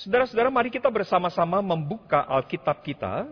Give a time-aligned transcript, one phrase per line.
[0.00, 3.28] Saudara-saudara, mari kita bersama-sama membuka Alkitab kita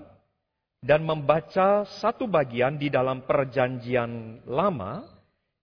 [0.84, 5.00] dan membaca satu bagian di dalam Perjanjian Lama.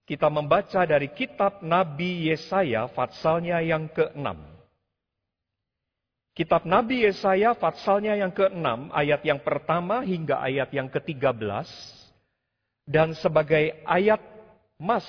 [0.10, 4.33] Kita membaca dari kitab Nabi Yesaya, fatsalnya yang ke-6.
[6.33, 11.69] Kitab Nabi Yesaya, fatsalnya yang ke-6, ayat yang pertama hingga ayat yang ke-13.
[12.90, 14.26] Dan sebagai ayat
[14.81, 15.06] mas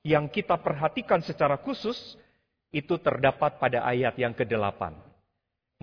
[0.00, 2.16] yang kita perhatikan secara khusus,
[2.72, 5.12] itu terdapat pada ayat yang ke-8.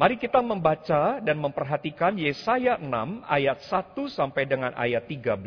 [0.02, 5.38] Mari kita membaca dan memperhatikan Yesaya 6 ayat 1 sampai dengan ayat 13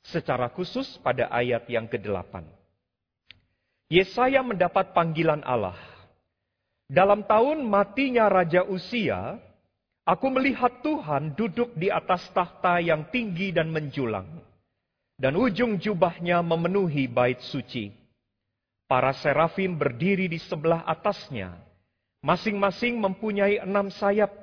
[0.00, 2.40] secara khusus pada ayat yang ke-8.
[3.92, 5.76] Yesaya mendapat panggilan Allah.
[6.88, 9.36] Dalam tahun matinya Raja Usia,
[10.08, 14.40] aku melihat Tuhan duduk di atas tahta yang tinggi dan menjulang.
[15.20, 17.92] Dan ujung jubahnya memenuhi bait suci.
[18.88, 21.65] Para serafim berdiri di sebelah atasnya
[22.26, 24.34] Masing-masing mempunyai enam sayap.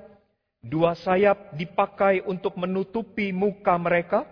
[0.64, 4.24] Dua sayap dipakai untuk menutupi muka mereka.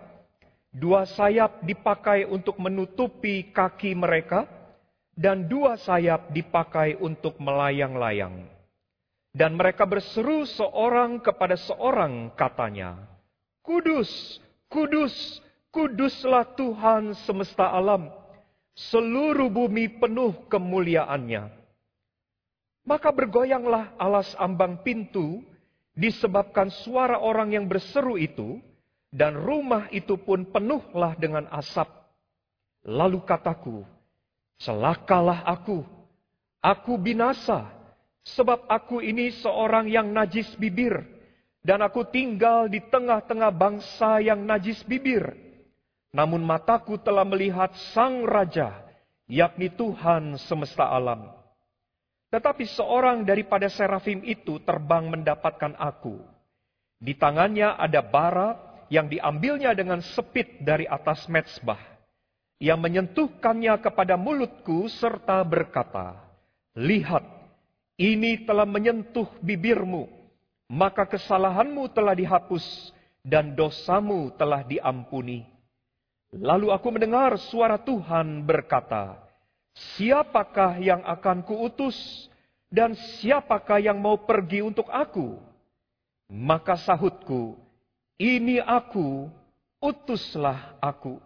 [0.72, 4.48] Dua sayap dipakai untuk menutupi kaki mereka.
[5.12, 8.48] Dan dua sayap dipakai untuk melayang-layang.
[9.36, 13.04] Dan mereka berseru seorang kepada seorang katanya.
[13.60, 14.40] Kudus,
[14.72, 15.12] kudus,
[15.68, 18.08] kuduslah Tuhan semesta alam.
[18.72, 21.61] Seluruh bumi penuh kemuliaannya.
[22.82, 25.42] Maka bergoyanglah alas ambang pintu
[25.94, 28.58] disebabkan suara orang yang berseru itu,
[29.12, 31.86] dan rumah itu pun penuhlah dengan asap.
[32.82, 33.86] Lalu kataku,
[34.58, 35.84] celakalah aku,
[36.58, 37.70] aku binasa,
[38.26, 41.06] sebab aku ini seorang yang najis bibir,
[41.62, 45.38] dan aku tinggal di tengah-tengah bangsa yang najis bibir.
[46.10, 48.84] Namun mataku telah melihat sang raja,
[49.30, 51.41] yakni Tuhan semesta alam.
[52.32, 56.16] Tetapi seorang daripada serafim itu terbang mendapatkan aku.
[56.96, 58.56] Di tangannya ada bara
[58.88, 61.80] yang diambilnya dengan sepit dari atas mezbah.
[62.56, 66.16] Yang menyentuhkannya kepada mulutku serta berkata,
[66.72, 67.26] Lihat,
[68.00, 70.08] ini telah menyentuh bibirmu,
[70.72, 75.44] maka kesalahanmu telah dihapus dan dosamu telah diampuni.
[76.32, 79.20] Lalu aku mendengar suara Tuhan berkata,
[79.72, 82.28] Siapakah yang akan kuutus
[82.72, 85.36] dan siapakah yang mau pergi untuk aku?
[86.32, 87.60] Maka sahutku,
[88.16, 89.28] ini aku,
[89.76, 91.20] utuslah aku.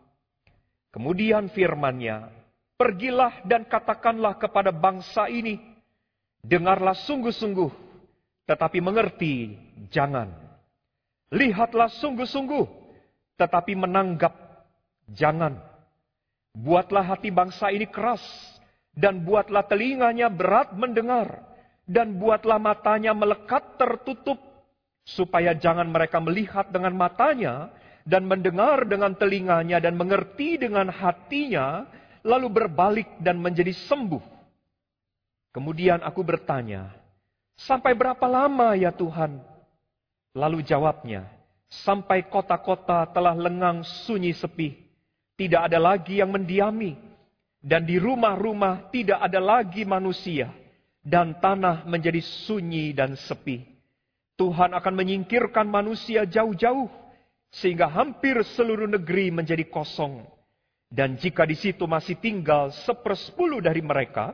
[0.90, 2.26] Kemudian firmannya,
[2.74, 5.62] pergilah dan katakanlah kepada bangsa ini,
[6.42, 7.70] dengarlah sungguh-sungguh,
[8.50, 9.54] tetapi mengerti
[9.94, 10.34] jangan.
[11.30, 12.66] Lihatlah sungguh-sungguh,
[13.38, 14.34] tetapi menanggap
[15.14, 15.62] jangan
[16.56, 18.24] Buatlah hati bangsa ini keras,
[18.96, 21.44] dan buatlah telinganya berat mendengar,
[21.84, 24.40] dan buatlah matanya melekat tertutup,
[25.06, 27.70] supaya jangan mereka melihat dengan matanya,
[28.08, 31.84] dan mendengar dengan telinganya, dan mengerti dengan hatinya,
[32.24, 34.24] lalu berbalik dan menjadi sembuh.
[35.52, 36.90] Kemudian aku bertanya,
[37.54, 39.38] sampai berapa lama ya Tuhan?
[40.36, 41.28] Lalu jawabnya,
[41.68, 44.86] sampai kota-kota telah lengang sunyi sepi
[45.36, 46.96] tidak ada lagi yang mendiami,
[47.66, 50.54] dan di rumah-rumah tidak ada lagi manusia,
[51.02, 53.66] dan tanah menjadi sunyi dan sepi.
[54.38, 56.86] Tuhan akan menyingkirkan manusia jauh-jauh,
[57.50, 60.22] sehingga hampir seluruh negeri menjadi kosong.
[60.86, 64.30] Dan jika di situ masih tinggal sepersepuluh dari mereka,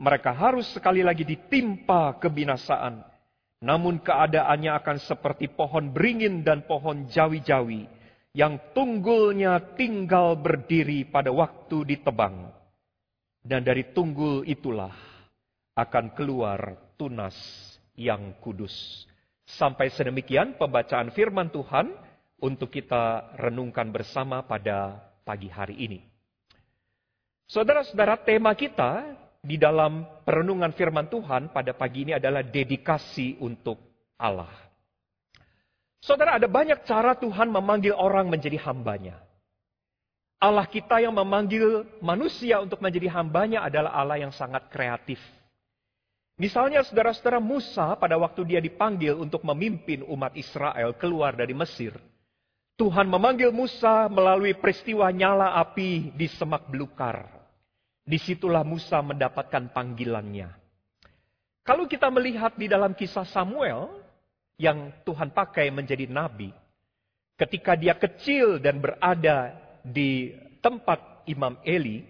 [0.00, 3.04] mereka harus sekali lagi ditimpa kebinasaan.
[3.60, 7.84] Namun keadaannya akan seperti pohon beringin dan pohon jawi-jawi
[8.32, 12.61] yang tunggulnya tinggal berdiri pada waktu ditebang.
[13.42, 14.94] Dan dari tunggul itulah
[15.74, 17.34] akan keluar tunas
[17.98, 19.04] yang kudus.
[19.42, 21.90] Sampai sedemikian pembacaan firman Tuhan
[22.38, 26.00] untuk kita renungkan bersama pada pagi hari ini.
[27.46, 33.78] Saudara-saudara, tema kita di dalam perenungan firman Tuhan pada pagi ini adalah dedikasi untuk
[34.18, 34.50] Allah.
[36.02, 39.21] Saudara, ada banyak cara Tuhan memanggil orang menjadi hambanya.
[40.42, 45.22] Allah kita yang memanggil manusia untuk menjadi hambanya adalah Allah yang sangat kreatif.
[46.34, 51.94] Misalnya saudara-saudara Musa pada waktu dia dipanggil untuk memimpin umat Israel keluar dari Mesir.
[52.74, 57.22] Tuhan memanggil Musa melalui peristiwa nyala api di semak belukar.
[58.02, 60.50] Di situlah Musa mendapatkan panggilannya.
[61.62, 63.94] Kalau kita melihat di dalam kisah Samuel,
[64.58, 66.50] yang Tuhan pakai menjadi nabi,
[67.38, 70.30] ketika dia kecil dan berada di
[70.62, 72.06] tempat Imam Eli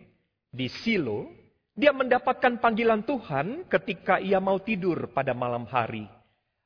[0.53, 1.33] di Silo,
[1.73, 6.05] dia mendapatkan panggilan Tuhan ketika ia mau tidur pada malam hari.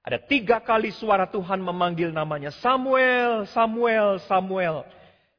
[0.02, 4.86] Ada tiga kali suara Tuhan memanggil namanya Samuel, Samuel, Samuel.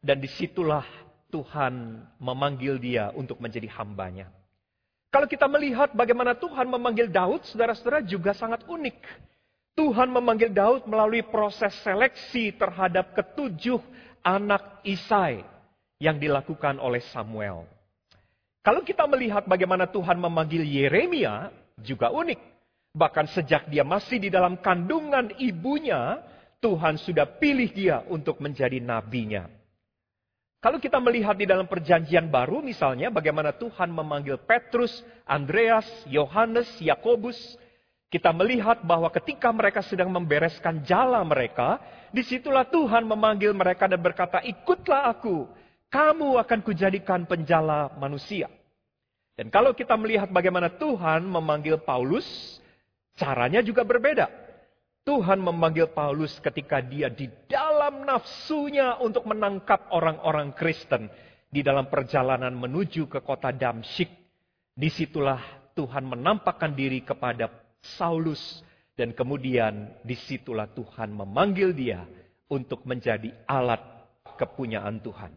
[0.04, 0.88] Dan di situlah
[1.32, 4.32] Tuhan memanggil dia untuk menjadi hambanya.
[5.12, 9.00] Kalau kita melihat bagaimana Tuhan memanggil Daud, saudara-saudara juga sangat unik.
[9.76, 13.80] Tuhan memanggil Daud melalui proses seleksi terhadap ketujuh
[14.24, 15.57] anak Isai
[15.98, 17.66] yang dilakukan oleh Samuel.
[18.62, 21.50] Kalau kita melihat bagaimana Tuhan memanggil Yeremia,
[21.82, 22.40] juga unik.
[22.98, 26.20] Bahkan sejak dia masih di dalam kandungan ibunya,
[26.58, 29.46] Tuhan sudah pilih dia untuk menjadi nabinya.
[30.58, 37.38] Kalau kita melihat di dalam perjanjian baru misalnya bagaimana Tuhan memanggil Petrus, Andreas, Yohanes, Yakobus,
[38.10, 41.78] kita melihat bahwa ketika mereka sedang membereskan jala mereka,
[42.10, 45.46] di situlah Tuhan memanggil mereka dan berkata, ikutlah aku,
[45.88, 48.52] kamu akan kujadikan penjala manusia.
[49.38, 52.58] Dan kalau kita melihat bagaimana Tuhan memanggil Paulus,
[53.18, 54.30] Caranya juga berbeda.
[55.02, 61.10] Tuhan memanggil Paulus ketika dia di dalam nafsunya untuk menangkap orang-orang Kristen
[61.50, 64.14] di dalam perjalanan menuju ke kota Damsyik.
[64.78, 65.42] Di situlah
[65.74, 67.50] Tuhan menampakkan diri kepada
[67.82, 68.62] Saulus
[68.94, 72.06] dan kemudian di situlah Tuhan memanggil dia
[72.54, 73.82] untuk menjadi alat
[74.38, 75.34] kepunyaan Tuhan.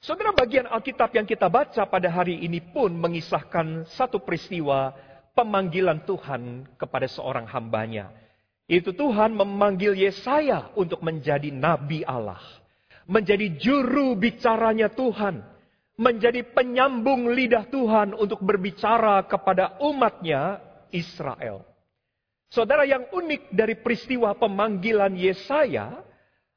[0.00, 4.96] Saudara bagian Alkitab yang kita baca pada hari ini pun mengisahkan satu peristiwa
[5.36, 8.08] pemanggilan Tuhan kepada seorang hambanya.
[8.64, 12.40] Itu Tuhan memanggil Yesaya untuk menjadi nabi Allah.
[13.04, 15.44] Menjadi juru bicaranya Tuhan.
[16.00, 20.64] Menjadi penyambung lidah Tuhan untuk berbicara kepada umatnya
[20.96, 21.60] Israel.
[22.48, 26.00] Saudara yang unik dari peristiwa pemanggilan Yesaya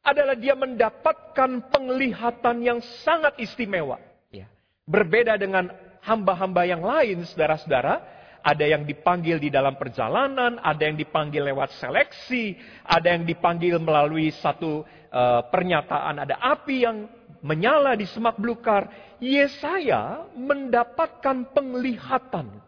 [0.03, 3.97] adalah dia mendapatkan penglihatan yang sangat istimewa.
[4.29, 4.51] Ya.
[4.83, 5.71] Berbeda dengan
[6.03, 8.03] hamba-hamba yang lain, saudara-saudara,
[8.43, 14.35] ada yang dipanggil di dalam perjalanan, ada yang dipanggil lewat seleksi, ada yang dipanggil melalui
[14.35, 17.07] satu uh, pernyataan ada api yang
[17.39, 18.91] menyala di semak belukar.
[19.23, 22.59] Yesaya mendapatkan penglihatan.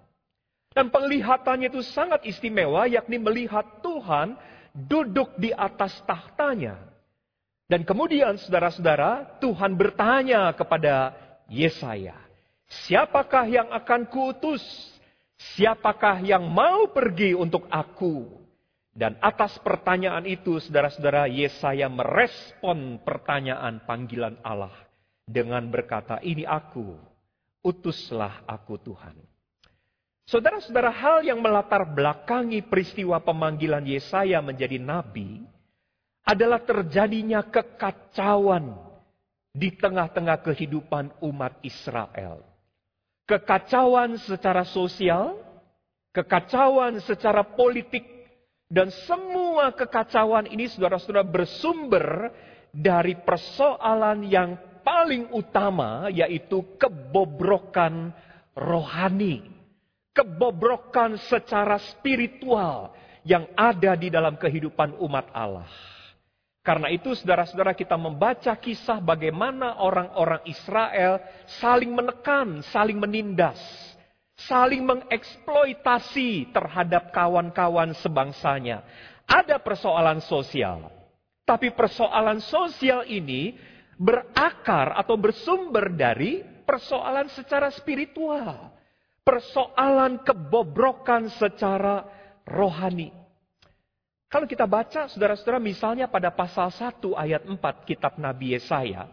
[0.72, 4.40] Dan penglihatannya itu sangat istimewa, yakni melihat Tuhan
[4.72, 6.95] duduk di atas tahtanya.
[7.66, 11.18] Dan kemudian saudara-saudara, Tuhan bertanya kepada
[11.50, 12.18] Yesaya,
[12.86, 14.62] siapakah yang akan kuutus
[15.36, 18.28] Siapakah yang mau pergi untuk aku?
[18.96, 24.72] Dan atas pertanyaan itu, saudara-saudara, Yesaya merespon pertanyaan panggilan Allah
[25.28, 26.96] dengan berkata, "Ini aku,
[27.60, 29.20] utuslah aku Tuhan."
[30.26, 35.44] Saudara-saudara, hal yang melatar belakangi peristiwa pemanggilan Yesaya menjadi nabi
[36.26, 38.74] adalah terjadinya kekacauan
[39.56, 42.56] di tengah-tengah kehidupan umat Israel
[43.26, 45.38] kekacauan secara sosial,
[46.14, 48.06] kekacauan secara politik,
[48.70, 52.34] dan semua kekacauan ini saudara-saudara bersumber
[52.74, 58.14] dari persoalan yang paling utama yaitu kebobrokan
[58.54, 59.54] rohani.
[60.16, 62.96] Kebobrokan secara spiritual
[63.28, 65.68] yang ada di dalam kehidupan umat Allah.
[66.66, 71.22] Karena itu saudara-saudara kita membaca kisah bagaimana orang-orang Israel
[71.62, 73.62] saling menekan, saling menindas,
[74.34, 78.82] saling mengeksploitasi terhadap kawan-kawan sebangsanya.
[79.30, 80.90] Ada persoalan sosial.
[81.46, 83.54] Tapi persoalan sosial ini
[83.94, 88.74] berakar atau bersumber dari persoalan secara spiritual.
[89.22, 92.10] Persoalan kebobrokan secara
[92.50, 93.25] rohani.
[94.26, 99.06] Kalau kita baca, saudara-saudara, misalnya pada pasal 1 ayat 4 kitab Nabi Yesaya.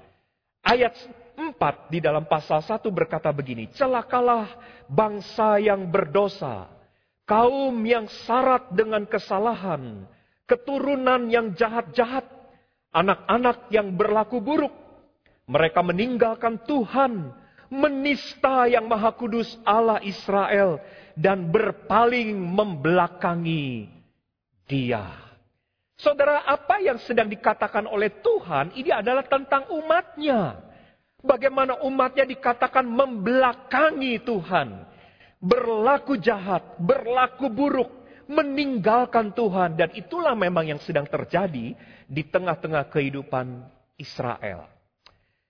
[0.64, 0.96] Ayat
[1.36, 4.48] 4 di dalam pasal 1 berkata begini, Celakalah
[4.88, 6.68] bangsa yang berdosa,
[7.28, 10.08] kaum yang syarat dengan kesalahan,
[10.48, 12.24] keturunan yang jahat-jahat,
[12.96, 14.72] anak-anak yang berlaku buruk.
[15.44, 17.36] Mereka meninggalkan Tuhan,
[17.68, 20.80] menista yang maha kudus Allah Israel,
[21.20, 24.01] dan berpaling membelakangi
[24.72, 25.04] dia.
[26.00, 30.56] Saudara, apa yang sedang dikatakan oleh Tuhan ini adalah tentang umatnya.
[31.22, 34.88] Bagaimana umatnya dikatakan membelakangi Tuhan.
[35.38, 37.90] Berlaku jahat, berlaku buruk,
[38.26, 39.78] meninggalkan Tuhan.
[39.78, 43.62] Dan itulah memang yang sedang terjadi di tengah-tengah kehidupan
[43.94, 44.66] Israel.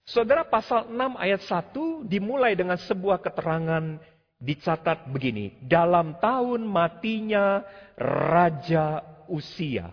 [0.04, 3.96] Saudara pasal 6 ayat 1 dimulai dengan sebuah keterangan
[4.42, 5.56] dicatat begini.
[5.62, 7.62] Dalam tahun matinya
[7.96, 9.88] Raja Usia.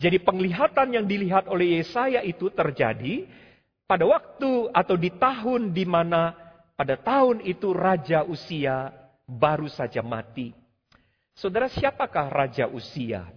[0.00, 3.28] Jadi penglihatan yang dilihat oleh Yesaya itu terjadi
[3.84, 6.32] pada waktu atau di tahun di mana
[6.74, 8.90] pada tahun itu Raja Usia
[9.28, 10.50] baru saja mati.
[11.36, 13.28] Saudara siapakah Raja Usia?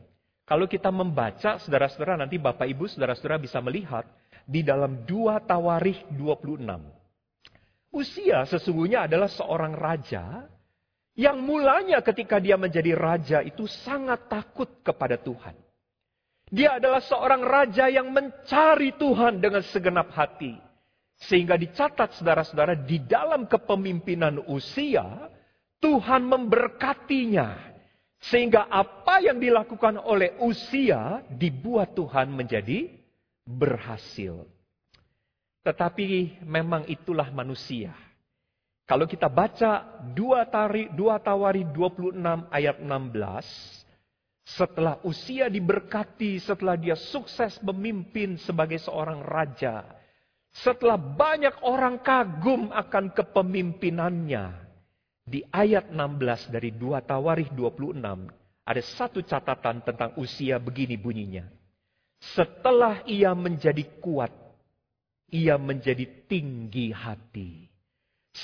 [0.47, 4.07] Kalau kita membaca, saudara-saudara, nanti Bapak Ibu, saudara-saudara bisa melihat
[4.47, 6.63] di dalam dua Tawarikh 26.
[7.91, 10.47] Usia sesungguhnya adalah seorang raja
[11.17, 15.57] yang mulanya ketika dia menjadi raja itu sangat takut kepada Tuhan.
[16.47, 20.55] Dia adalah seorang raja yang mencari Tuhan dengan segenap hati.
[21.17, 25.27] Sehingga dicatat saudara-saudara di dalam kepemimpinan usia,
[25.81, 27.77] Tuhan memberkatinya
[28.17, 32.89] sehingga apa yang dilakukan oleh usia dibuat Tuhan menjadi
[33.45, 34.45] berhasil.
[35.65, 37.93] Tetapi memang itulah manusia.
[38.87, 42.15] Kalau kita baca 2 tari 2 Tawari 26
[42.47, 43.83] ayat 16,
[44.47, 49.83] setelah usia diberkati, setelah dia sukses memimpin sebagai seorang raja,
[50.55, 54.55] setelah banyak orang kagum akan kepemimpinannya,
[55.27, 57.91] di ayat 16 dari 2 Tawarih 26
[58.63, 61.43] ada satu catatan tentang usia begini bunyinya.
[62.23, 64.31] Setelah ia menjadi kuat,
[65.27, 67.67] ia menjadi tinggi hati.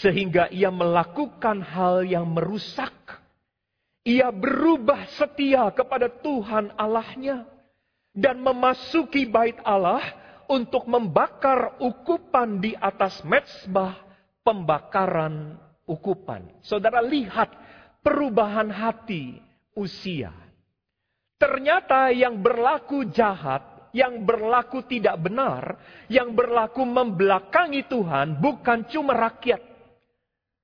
[0.02, 2.94] Sehingga ia melakukan hal yang merusak.
[4.04, 7.46] Ia berubah setia kepada Tuhan Allahnya.
[8.14, 10.02] Dan memasuki bait Allah
[10.50, 13.98] untuk membakar ukupan di atas mezbah
[14.46, 15.58] pembakaran
[15.88, 16.46] ukupan.
[16.62, 17.50] Saudara lihat
[18.04, 19.40] perubahan hati
[19.74, 20.32] usia.
[21.40, 25.76] Ternyata yang berlaku jahat, yang berlaku tidak benar,
[26.08, 29.73] yang berlaku membelakangi Tuhan bukan cuma rakyat.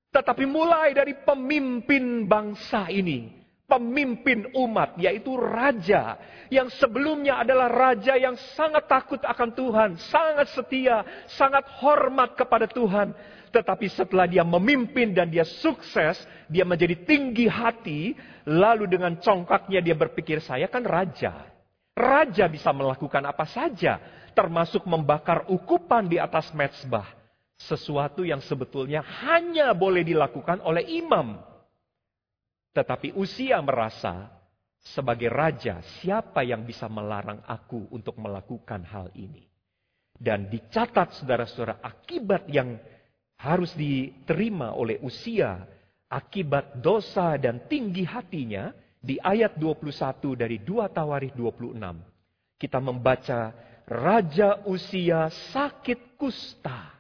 [0.10, 3.30] Tetapi mulai dari pemimpin bangsa ini,
[3.70, 6.18] pemimpin umat, yaitu raja,
[6.50, 13.14] yang sebelumnya adalah raja yang sangat takut akan Tuhan, sangat setia, sangat hormat kepada Tuhan.
[13.54, 16.18] Tetapi setelah dia memimpin dan dia sukses,
[16.50, 18.18] dia menjadi tinggi hati,
[18.50, 21.46] lalu dengan congkaknya dia berpikir, saya kan raja.
[21.94, 24.02] Raja bisa melakukan apa saja,
[24.34, 27.19] termasuk membakar ukupan di atas mezbah.
[27.60, 31.36] Sesuatu yang sebetulnya hanya boleh dilakukan oleh imam.
[32.72, 34.32] Tetapi usia merasa,
[34.80, 39.44] sebagai raja, siapa yang bisa melarang aku untuk melakukan hal ini?
[40.16, 42.80] Dan dicatat saudara-saudara akibat yang
[43.40, 45.64] harus diterima oleh usia
[46.08, 51.80] akibat dosa dan tinggi hatinya di ayat 21 dari 2 Tawarikh 26.
[52.60, 53.52] Kita membaca
[53.88, 56.99] Raja Usia sakit kusta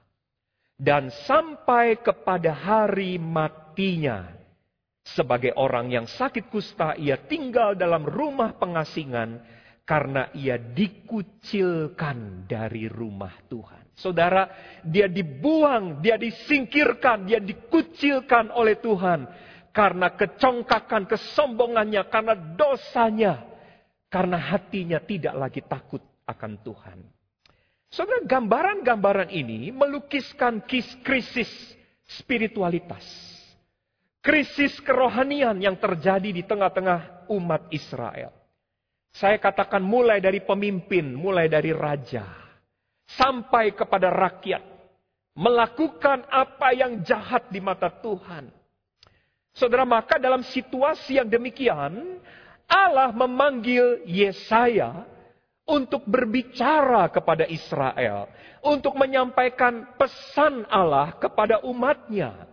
[0.79, 4.39] dan sampai kepada hari matinya.
[5.03, 9.41] Sebagai orang yang sakit kusta, ia tinggal dalam rumah pengasingan
[9.83, 13.89] karena ia dikucilkan dari rumah Tuhan.
[13.99, 14.47] Saudara,
[14.85, 19.27] dia dibuang, dia disingkirkan, dia dikucilkan oleh Tuhan.
[19.75, 23.43] Karena kecongkakan, kesombongannya, karena dosanya.
[24.07, 27.18] Karena hatinya tidak lagi takut akan Tuhan.
[27.89, 30.61] Saudara, gambaran-gambaran ini melukiskan
[31.01, 31.49] krisis
[32.05, 33.01] spiritualitas.
[34.21, 38.29] Krisis kerohanian yang terjadi di tengah-tengah umat Israel.
[39.09, 42.29] Saya katakan mulai dari pemimpin, mulai dari raja
[43.09, 44.61] sampai kepada rakyat,
[45.33, 48.53] melakukan apa yang jahat di mata Tuhan.
[49.57, 52.21] Saudara, maka dalam situasi yang demikian,
[52.69, 55.09] Allah memanggil Yesaya
[55.69, 58.25] untuk berbicara kepada Israel,
[58.65, 62.49] untuk menyampaikan pesan Allah kepada umatnya.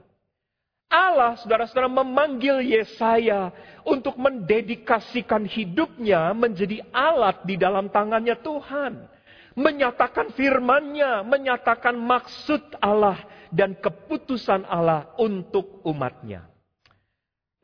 [0.86, 3.50] Allah, saudara-saudara, memanggil Yesaya
[3.82, 9.16] untuk mendedikasikan hidupnya menjadi alat di dalam tangannya Tuhan
[9.56, 13.16] menyatakan firman-Nya, menyatakan maksud Allah
[13.48, 16.44] dan keputusan Allah untuk umatnya.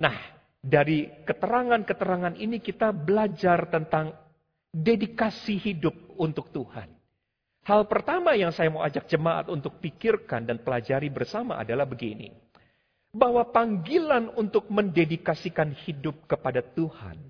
[0.00, 0.16] Nah,
[0.64, 4.16] dari keterangan-keterangan ini kita belajar tentang
[4.72, 6.88] dedikasi hidup untuk Tuhan.
[7.62, 12.34] Hal pertama yang saya mau ajak jemaat untuk pikirkan dan pelajari bersama adalah begini.
[13.12, 17.20] Bahwa panggilan untuk mendedikasikan hidup kepada Tuhan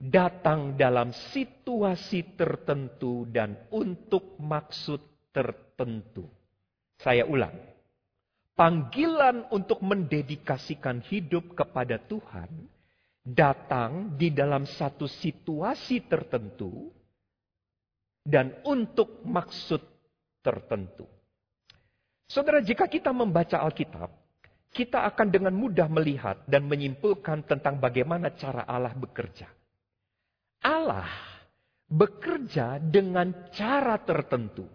[0.00, 4.98] datang dalam situasi tertentu dan untuk maksud
[5.30, 6.24] tertentu.
[6.98, 7.54] Saya ulang.
[8.58, 12.50] Panggilan untuk mendedikasikan hidup kepada Tuhan
[13.28, 16.88] datang di dalam satu situasi tertentu
[18.24, 19.80] dan untuk maksud
[20.40, 21.04] tertentu.
[22.28, 24.12] Saudara, jika kita membaca Alkitab,
[24.68, 29.48] kita akan dengan mudah melihat dan menyimpulkan tentang bagaimana cara Allah bekerja.
[30.60, 31.08] Allah
[31.88, 34.68] bekerja dengan cara tertentu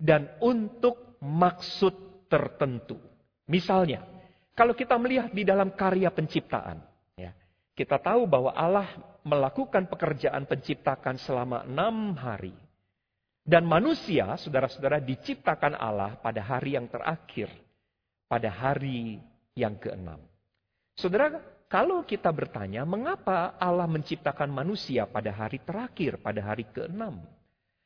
[0.00, 2.96] dan untuk maksud tertentu.
[3.44, 4.08] Misalnya,
[4.56, 6.87] kalau kita melihat di dalam karya penciptaan,
[7.78, 8.90] kita tahu bahwa Allah
[9.22, 12.50] melakukan pekerjaan penciptakan selama enam hari.
[13.46, 17.46] Dan manusia, saudara-saudara, diciptakan Allah pada hari yang terakhir.
[18.26, 19.22] Pada hari
[19.54, 20.18] yang keenam.
[20.98, 21.38] Saudara,
[21.70, 27.22] kalau kita bertanya, mengapa Allah menciptakan manusia pada hari terakhir, pada hari keenam?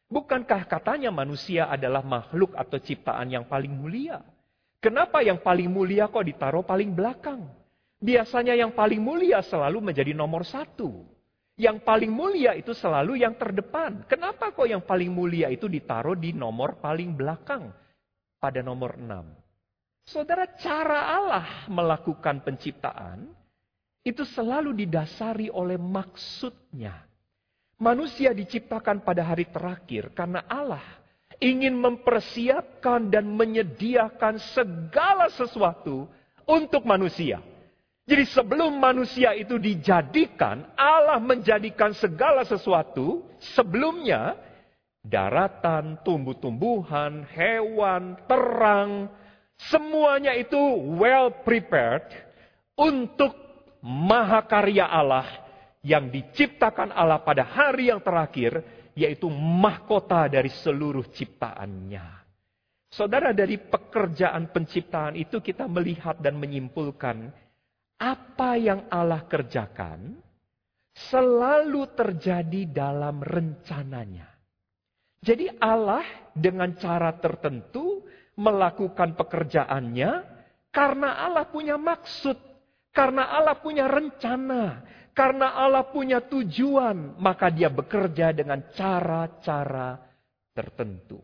[0.08, 4.25] Bukankah katanya manusia adalah makhluk atau ciptaan yang paling mulia?
[4.82, 7.62] Kenapa yang paling mulia kok ditaruh paling belakang?
[8.02, 11.06] Biasanya yang paling mulia selalu menjadi nomor satu.
[11.54, 14.02] Yang paling mulia itu selalu yang terdepan.
[14.11, 17.71] Kenapa kok yang paling mulia itu ditaruh di nomor paling belakang?
[18.42, 19.30] Pada nomor enam.
[20.02, 23.30] Saudara, cara Allah melakukan penciptaan
[24.02, 27.06] itu selalu didasari oleh maksudnya.
[27.78, 30.82] Manusia diciptakan pada hari terakhir karena Allah
[31.38, 36.11] ingin mempersiapkan dan menyediakan segala sesuatu
[36.47, 37.38] untuk manusia.
[38.02, 43.23] Jadi sebelum manusia itu dijadikan, Allah menjadikan segala sesuatu
[43.54, 44.35] sebelumnya
[45.06, 49.06] daratan, tumbuh-tumbuhan, hewan, terang,
[49.71, 50.59] semuanya itu
[50.99, 52.11] well prepared
[52.75, 53.35] untuk
[53.82, 55.26] mahakarya Allah
[55.82, 58.62] yang diciptakan Allah pada hari yang terakhir
[58.99, 62.23] yaitu mahkota dari seluruh ciptaannya.
[62.92, 67.32] Saudara, dari pekerjaan penciptaan itu kita melihat dan menyimpulkan
[68.02, 70.18] apa yang Allah kerjakan
[70.90, 74.26] selalu terjadi dalam rencananya.
[75.23, 76.02] Jadi Allah
[76.35, 78.02] dengan cara tertentu
[78.35, 80.11] melakukan pekerjaannya
[80.75, 82.35] karena Allah punya maksud,
[82.90, 84.82] karena Allah punya rencana,
[85.14, 90.02] karena Allah punya tujuan, maka dia bekerja dengan cara-cara
[90.50, 91.23] tertentu.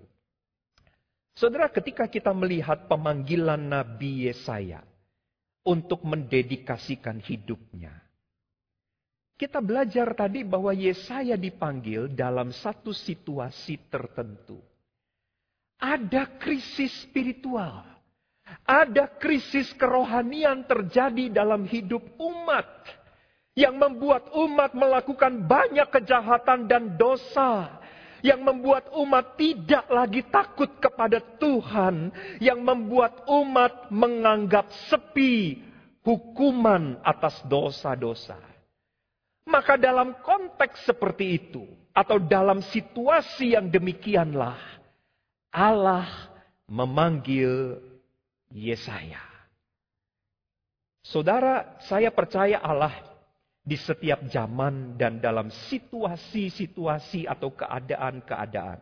[1.35, 4.79] Saudara, ketika kita melihat pemanggilan Nabi Yesaya
[5.69, 7.93] untuk mendedikasikan hidupnya,
[9.39, 14.59] kita belajar tadi bahwa Yesaya dipanggil dalam satu situasi tertentu.
[15.79, 17.87] Ada krisis spiritual,
[18.67, 22.67] ada krisis kerohanian terjadi dalam hidup umat
[23.55, 27.79] yang membuat umat melakukan banyak kejahatan dan dosa,
[28.25, 32.11] yang membuat umat tidak lagi takut kepada Tuhan,
[32.43, 35.63] yang membuat umat menganggap sepi
[36.03, 38.41] hukuman atas dosa-dosa.
[39.49, 41.65] Maka dalam konteks seperti itu,
[41.99, 44.61] atau dalam situasi yang demikianlah,
[45.51, 46.07] Allah
[46.69, 47.81] memanggil
[48.53, 49.25] Yesaya.
[51.03, 52.93] Saudara, saya percaya Allah
[53.69, 58.81] di setiap zaman dan dalam situasi-situasi atau keadaan-keadaan.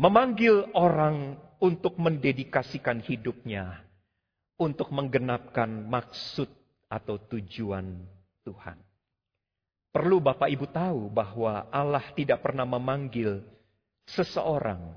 [0.00, 3.84] Memanggil orang untuk mendedikasikan hidupnya
[4.56, 6.48] untuk menggenapkan maksud
[6.88, 8.00] atau tujuan
[8.40, 8.80] Tuhan.
[9.92, 13.44] Perlu Bapak Ibu tahu bahwa Allah tidak pernah memanggil
[14.08, 14.96] seseorang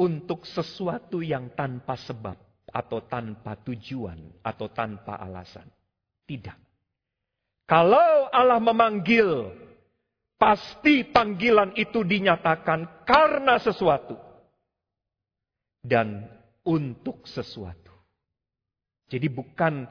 [0.00, 2.40] untuk sesuatu yang tanpa sebab
[2.72, 5.68] atau tanpa tujuan atau tanpa alasan.
[6.24, 6.63] Tidak.
[7.64, 9.48] Kalau Allah memanggil,
[10.36, 14.20] pasti panggilan itu dinyatakan karena sesuatu
[15.80, 16.28] dan
[16.64, 17.92] untuk sesuatu.
[19.08, 19.88] Jadi bukan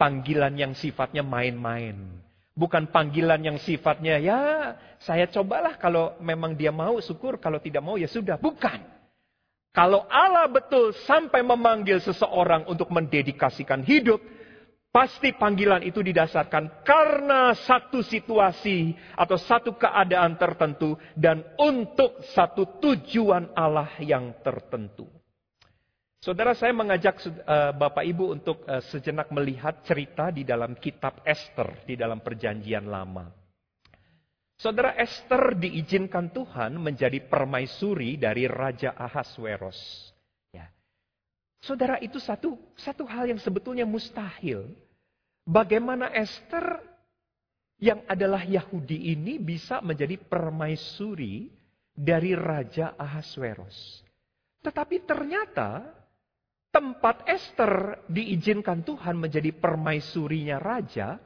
[0.00, 1.96] panggilan yang sifatnya main-main.
[2.54, 4.40] Bukan panggilan yang sifatnya ya
[5.02, 8.38] saya cobalah kalau memang dia mau syukur, kalau tidak mau ya sudah.
[8.40, 8.94] Bukan.
[9.74, 14.22] Kalau Allah betul sampai memanggil seseorang untuk mendedikasikan hidup,
[14.94, 23.50] Pasti panggilan itu didasarkan karena satu situasi atau satu keadaan tertentu dan untuk satu tujuan
[23.58, 25.10] Allah yang tertentu.
[26.22, 31.82] Saudara saya mengajak uh, Bapak Ibu untuk uh, sejenak melihat cerita di dalam kitab Esther
[31.82, 33.34] di dalam perjanjian lama.
[34.54, 40.13] Saudara Esther diizinkan Tuhan menjadi permaisuri dari Raja Ahasveros.
[41.64, 44.68] Saudara itu satu satu hal yang sebetulnya mustahil.
[45.48, 46.80] Bagaimana Esther
[47.80, 51.48] yang adalah Yahudi ini bisa menjadi permaisuri
[51.92, 54.04] dari Raja Ahasveros.
[54.64, 55.84] Tetapi ternyata
[56.72, 61.20] tempat Esther diizinkan Tuhan menjadi permaisurinya raja,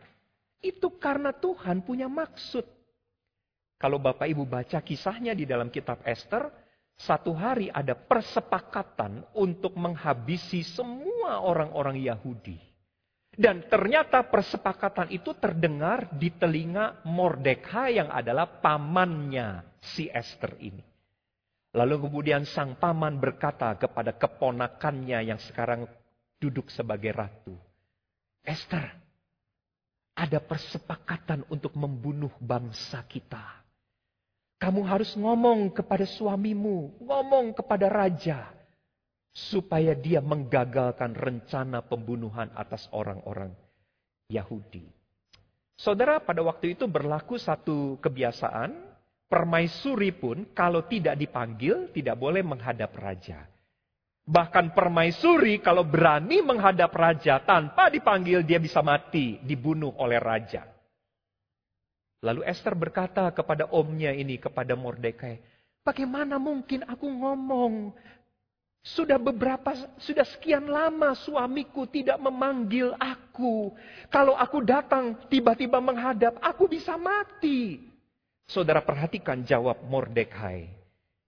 [0.61, 2.67] itu karena Tuhan punya maksud.
[3.79, 6.51] Kalau Bapak Ibu baca kisahnya di dalam kitab Esther,
[6.99, 12.59] satu hari ada persepakatan untuk menghabisi semua orang-orang Yahudi.
[13.39, 20.83] Dan ternyata persepakatan itu terdengar di telinga Mordekai yang adalah pamannya si Esther ini.
[21.79, 25.87] Lalu kemudian sang paman berkata kepada keponakannya yang sekarang
[26.43, 27.55] duduk sebagai ratu.
[28.43, 28.91] Esther,
[30.19, 33.68] ada persepakatan untuk membunuh bangsa kita.
[34.59, 38.51] Kamu harus ngomong kepada suamimu, ngomong kepada raja,
[39.31, 43.55] supaya dia menggagalkan rencana pembunuhan atas orang-orang
[44.27, 44.83] Yahudi.
[45.79, 48.75] Saudara, pada waktu itu berlaku satu kebiasaan,
[49.31, 53.47] permaisuri pun kalau tidak dipanggil tidak boleh menghadap raja.
[54.29, 60.67] Bahkan permaisuri kalau berani menghadap raja tanpa dipanggil dia bisa mati, dibunuh oleh raja.
[62.19, 65.39] Lalu Esther berkata kepada omnya ini, kepada Mordekai,
[65.87, 67.95] bagaimana mungkin aku ngomong?
[68.83, 73.75] Sudah beberapa, sudah sekian lama suamiku tidak memanggil aku.
[74.09, 77.85] Kalau aku datang tiba-tiba menghadap, aku bisa mati.
[78.49, 80.73] Saudara perhatikan jawab Mordekai.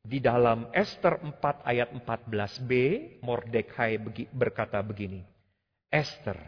[0.00, 2.70] Di dalam Esther 4 ayat 14b,
[3.20, 4.00] Mordekai
[4.33, 5.20] berkata begini.
[5.92, 6.40] Esther,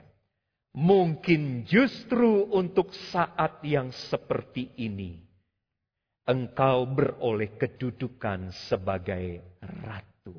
[0.72, 5.20] Mungkin justru untuk saat yang seperti ini,
[6.24, 10.32] engkau beroleh kedudukan sebagai ratu.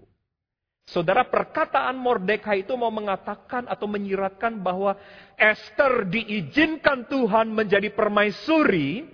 [0.89, 4.97] Saudara, perkataan Mordekai itu mau mengatakan atau menyiratkan bahwa
[5.37, 9.05] Esther diizinkan Tuhan menjadi permaisuri.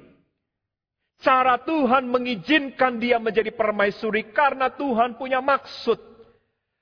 [1.19, 5.99] Cara Tuhan mengizinkan dia menjadi permaisuri karena Tuhan punya maksud.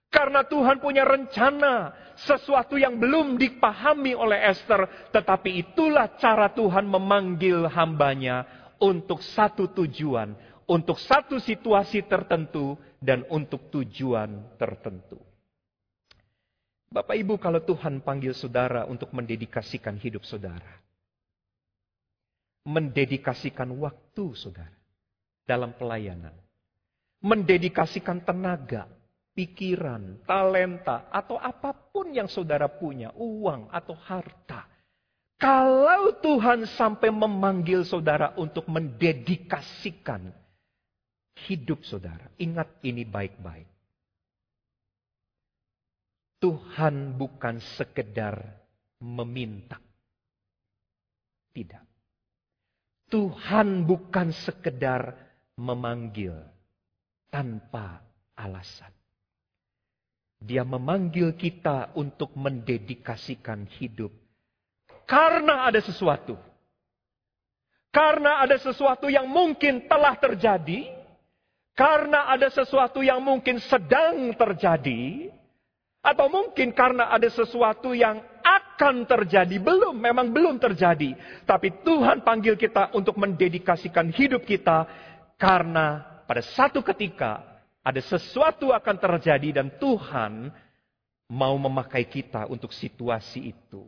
[0.08, 7.70] Karena Tuhan punya rencana, sesuatu yang belum dipahami oleh Esther, tetapi itulah cara Tuhan memanggil
[7.70, 8.46] hambanya
[8.82, 10.34] untuk satu tujuan,
[10.66, 15.22] untuk satu situasi tertentu, dan untuk tujuan tertentu.
[16.88, 20.82] Bapak Ibu, kalau Tuhan panggil saudara untuk mendedikasikan hidup saudara,
[22.66, 24.74] mendedikasikan waktu saudara
[25.46, 26.34] dalam pelayanan,
[27.22, 28.90] mendedikasikan tenaga,
[29.38, 34.66] pikiran, talenta, atau apa pun yang saudara punya, uang atau harta.
[35.38, 40.34] Kalau Tuhan sampai memanggil saudara untuk mendedikasikan
[41.46, 43.70] hidup saudara, ingat ini baik-baik.
[46.42, 48.42] Tuhan bukan sekedar
[49.06, 49.78] meminta.
[51.54, 51.86] Tidak.
[53.14, 55.14] Tuhan bukan sekedar
[55.58, 56.34] memanggil
[57.30, 58.02] tanpa
[58.34, 58.98] alasan.
[60.38, 64.14] Dia memanggil kita untuk mendedikasikan hidup.
[65.08, 66.38] Karena ada sesuatu.
[67.90, 70.94] Karena ada sesuatu yang mungkin telah terjadi.
[71.74, 75.34] Karena ada sesuatu yang mungkin sedang terjadi.
[76.06, 79.58] Atau mungkin karena ada sesuatu yang akan terjadi.
[79.58, 81.18] Belum, memang belum terjadi.
[81.50, 84.86] Tapi Tuhan panggil kita untuk mendedikasikan hidup kita.
[85.42, 87.57] Karena pada satu ketika
[87.88, 90.52] ada sesuatu akan terjadi dan Tuhan
[91.32, 93.88] mau memakai kita untuk situasi itu.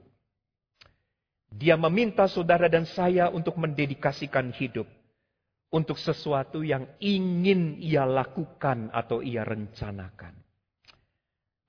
[1.51, 4.87] Dia meminta saudara dan saya untuk mendedikasikan hidup
[5.67, 10.31] untuk sesuatu yang ingin ia lakukan atau ia rencanakan.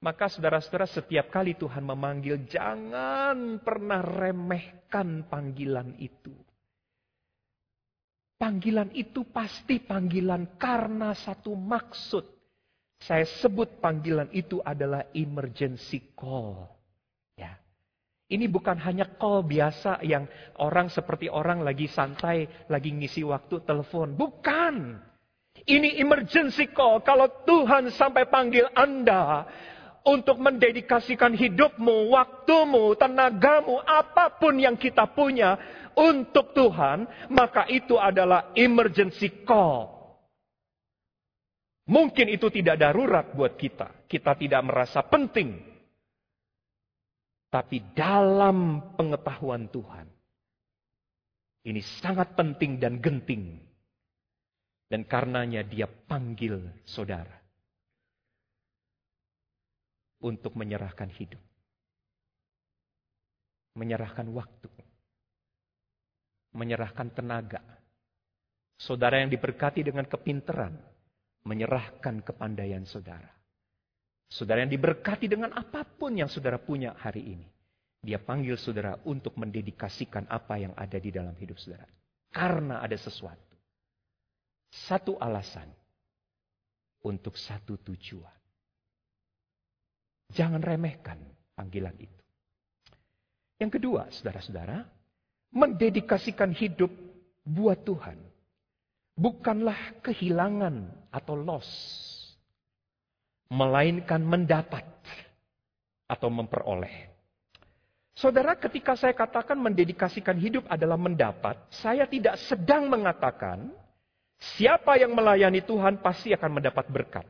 [0.00, 6.32] Maka saudara-saudara setiap kali Tuhan memanggil jangan pernah remehkan panggilan itu.
[8.40, 12.24] Panggilan itu pasti panggilan karena satu maksud.
[12.96, 16.64] Saya sebut panggilan itu adalah emergency call.
[17.36, 17.60] Ya.
[18.32, 20.24] Ini bukan hanya call biasa yang
[20.56, 24.16] orang seperti orang lagi santai, lagi ngisi waktu telepon.
[24.16, 24.96] Bukan.
[25.60, 27.04] Ini emergency call.
[27.04, 29.44] Kalau Tuhan sampai panggil Anda
[30.00, 35.60] untuk mendedikasikan hidupmu, waktumu, tenagamu, apa pun yang kita punya
[35.98, 40.00] untuk Tuhan, maka itu adalah emergency call.
[41.90, 44.06] Mungkin itu tidak darurat buat kita.
[44.06, 45.58] Kita tidak merasa penting.
[47.50, 50.06] Tapi dalam pengetahuan Tuhan,
[51.66, 53.58] ini sangat penting dan genting.
[54.90, 57.38] Dan karenanya dia panggil saudara
[60.22, 61.42] untuk menyerahkan hidup.
[63.78, 64.70] Menyerahkan waktu
[66.54, 67.62] menyerahkan tenaga.
[68.80, 70.72] Saudara yang diberkati dengan kepinteran,
[71.44, 73.28] menyerahkan kepandaian saudara.
[74.30, 77.48] Saudara yang diberkati dengan apa pun yang saudara punya hari ini.
[78.00, 81.84] Dia panggil saudara untuk mendedikasikan apa yang ada di dalam hidup saudara.
[82.32, 83.58] Karena ada sesuatu.
[84.70, 85.68] Satu alasan.
[87.00, 88.38] Untuk satu tujuan.
[90.30, 91.18] Jangan remehkan
[91.56, 92.22] panggilan itu.
[93.60, 94.84] Yang kedua, saudara-saudara,
[95.50, 96.90] mendedikasikan hidup
[97.42, 98.30] buat Tuhan
[99.20, 101.68] bukanlah kehilangan atau loss,
[103.52, 104.88] melainkan mendapat
[106.08, 107.12] atau memperoleh.
[108.16, 113.72] Saudara, ketika saya katakan mendedikasikan hidup adalah mendapat, saya tidak sedang mengatakan
[114.56, 117.26] siapa yang melayani Tuhan pasti akan mendapat berkat.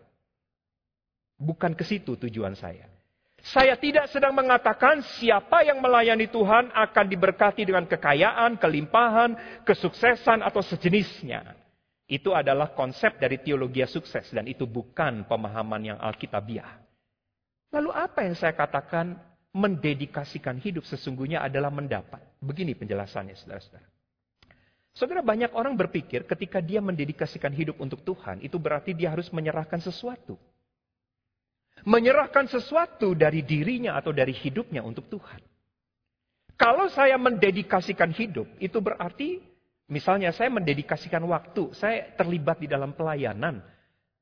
[1.40, 2.90] Bukan ke situ tujuan saya.
[3.40, 10.60] Saya tidak sedang mengatakan siapa yang melayani Tuhan akan diberkati dengan kekayaan, kelimpahan, kesuksesan, atau
[10.60, 11.56] sejenisnya.
[12.04, 16.82] Itu adalah konsep dari teologi sukses dan itu bukan pemahaman yang alkitabiah.
[17.70, 19.14] Lalu apa yang saya katakan
[19.54, 22.18] mendedikasikan hidup sesungguhnya adalah mendapat.
[22.42, 23.88] Begini penjelasannya saudara-saudara.
[24.90, 29.78] Saudara banyak orang berpikir ketika dia mendedikasikan hidup untuk Tuhan itu berarti dia harus menyerahkan
[29.78, 30.34] sesuatu.
[31.88, 35.40] Menyerahkan sesuatu dari dirinya atau dari hidupnya untuk Tuhan.
[36.60, 39.40] Kalau saya mendedikasikan hidup, itu berarti
[39.88, 43.64] misalnya saya mendedikasikan waktu, saya terlibat di dalam pelayanan,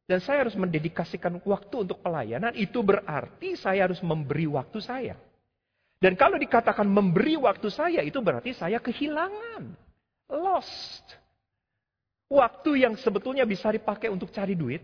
[0.09, 5.19] dan saya harus mendedikasikan waktu untuk pelayanan, itu berarti saya harus memberi waktu saya.
[5.99, 9.75] Dan kalau dikatakan memberi waktu saya, itu berarti saya kehilangan.
[10.31, 11.05] Lost.
[12.31, 14.81] Waktu yang sebetulnya bisa dipakai untuk cari duit,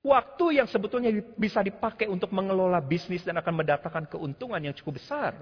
[0.00, 5.36] Waktu yang sebetulnya bisa dipakai untuk mengelola bisnis dan akan mendatangkan keuntungan yang cukup besar.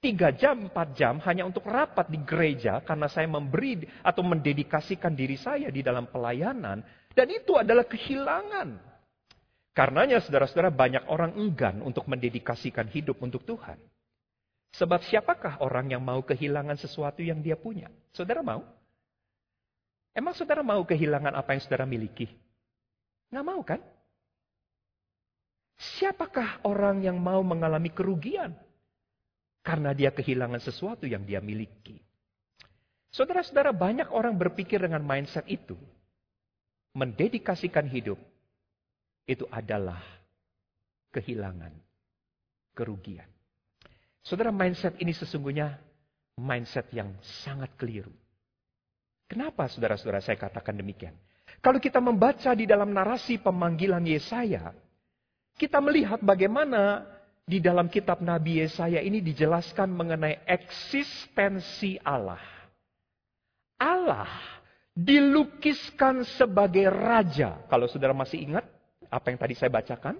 [0.00, 5.36] Tiga jam, empat jam hanya untuk rapat di gereja karena saya memberi atau mendedikasikan diri
[5.36, 6.80] saya di dalam pelayanan.
[7.12, 8.80] Dan itu adalah kehilangan.
[9.76, 13.76] Karenanya saudara-saudara banyak orang enggan untuk mendedikasikan hidup untuk Tuhan.
[14.72, 17.92] Sebab siapakah orang yang mau kehilangan sesuatu yang dia punya?
[18.16, 18.64] Saudara mau?
[20.16, 22.30] Emang saudara mau kehilangan apa yang saudara miliki?
[23.30, 23.80] Nggak mau kan?
[25.80, 28.52] Siapakah orang yang mau mengalami kerugian?
[29.64, 32.02] Karena dia kehilangan sesuatu yang dia miliki.
[33.10, 35.74] Saudara-saudara, banyak orang berpikir dengan mindset itu.
[36.94, 38.18] Mendedikasikan hidup,
[39.30, 40.02] itu adalah
[41.14, 41.70] kehilangan,
[42.74, 43.26] kerugian.
[44.26, 45.78] Saudara, mindset ini sesungguhnya
[46.38, 47.14] mindset yang
[47.44, 48.12] sangat keliru.
[49.30, 51.14] Kenapa saudara-saudara saya katakan demikian?
[51.60, 54.72] Kalau kita membaca di dalam narasi pemanggilan Yesaya,
[55.60, 57.04] kita melihat bagaimana
[57.44, 62.40] di dalam kitab Nabi Yesaya ini dijelaskan mengenai eksistensi Allah.
[63.76, 64.32] Allah
[64.96, 67.60] dilukiskan sebagai raja.
[67.68, 68.64] Kalau saudara masih ingat
[69.12, 70.16] apa yang tadi saya bacakan,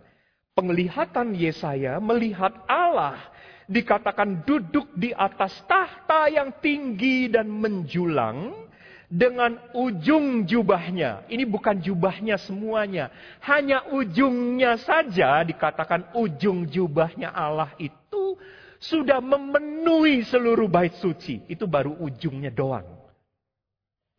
[0.52, 3.16] penglihatan Yesaya melihat Allah
[3.64, 8.68] dikatakan duduk di atas tahta yang tinggi dan menjulang
[9.10, 11.26] dengan ujung jubahnya.
[11.26, 13.10] Ini bukan jubahnya semuanya.
[13.42, 18.38] Hanya ujungnya saja dikatakan ujung jubahnya Allah itu
[18.78, 21.42] sudah memenuhi seluruh bait suci.
[21.50, 22.86] Itu baru ujungnya doang.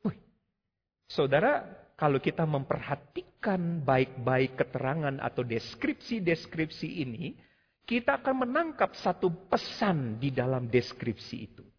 [0.04, 0.20] Wih.
[1.08, 1.64] Saudara,
[1.96, 7.40] kalau kita memperhatikan baik-baik keterangan atau deskripsi-deskripsi ini,
[7.88, 11.71] kita akan menangkap satu pesan di dalam deskripsi itu.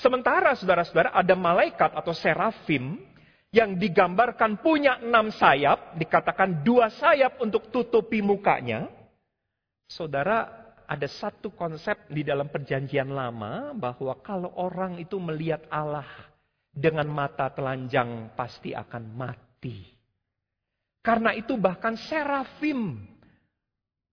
[0.00, 2.96] Sementara saudara-saudara ada malaikat atau serafim
[3.52, 8.88] yang digambarkan punya enam sayap, dikatakan dua sayap untuk tutupi mukanya.
[9.90, 10.48] Saudara,
[10.88, 16.08] ada satu konsep di dalam perjanjian lama bahwa kalau orang itu melihat Allah
[16.72, 19.84] dengan mata telanjang pasti akan mati.
[21.04, 23.04] Karena itu bahkan serafim,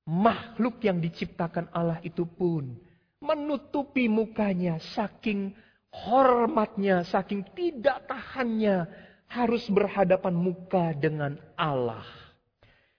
[0.04, 2.76] makhluk yang diciptakan Allah itu pun
[3.24, 5.56] menutupi mukanya saking
[6.06, 8.86] hormatnya, saking tidak tahannya
[9.28, 12.06] harus berhadapan muka dengan Allah.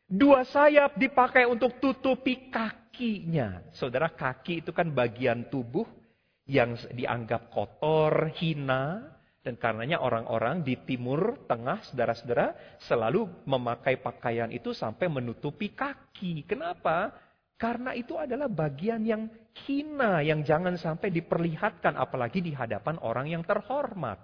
[0.08, 3.60] Dua sayap dipakai untuk tutupi kakinya.
[3.76, 5.84] Saudara, kaki itu kan bagian tubuh
[6.48, 9.04] yang dianggap kotor, hina,
[9.44, 16.48] dan karenanya orang-orang di timur tengah, saudara-saudara, selalu memakai pakaian itu sampai menutupi kaki.
[16.48, 17.12] Kenapa?
[17.58, 19.26] Karena itu adalah bagian yang
[19.66, 24.22] hina, yang jangan sampai diperlihatkan, apalagi di hadapan orang yang terhormat.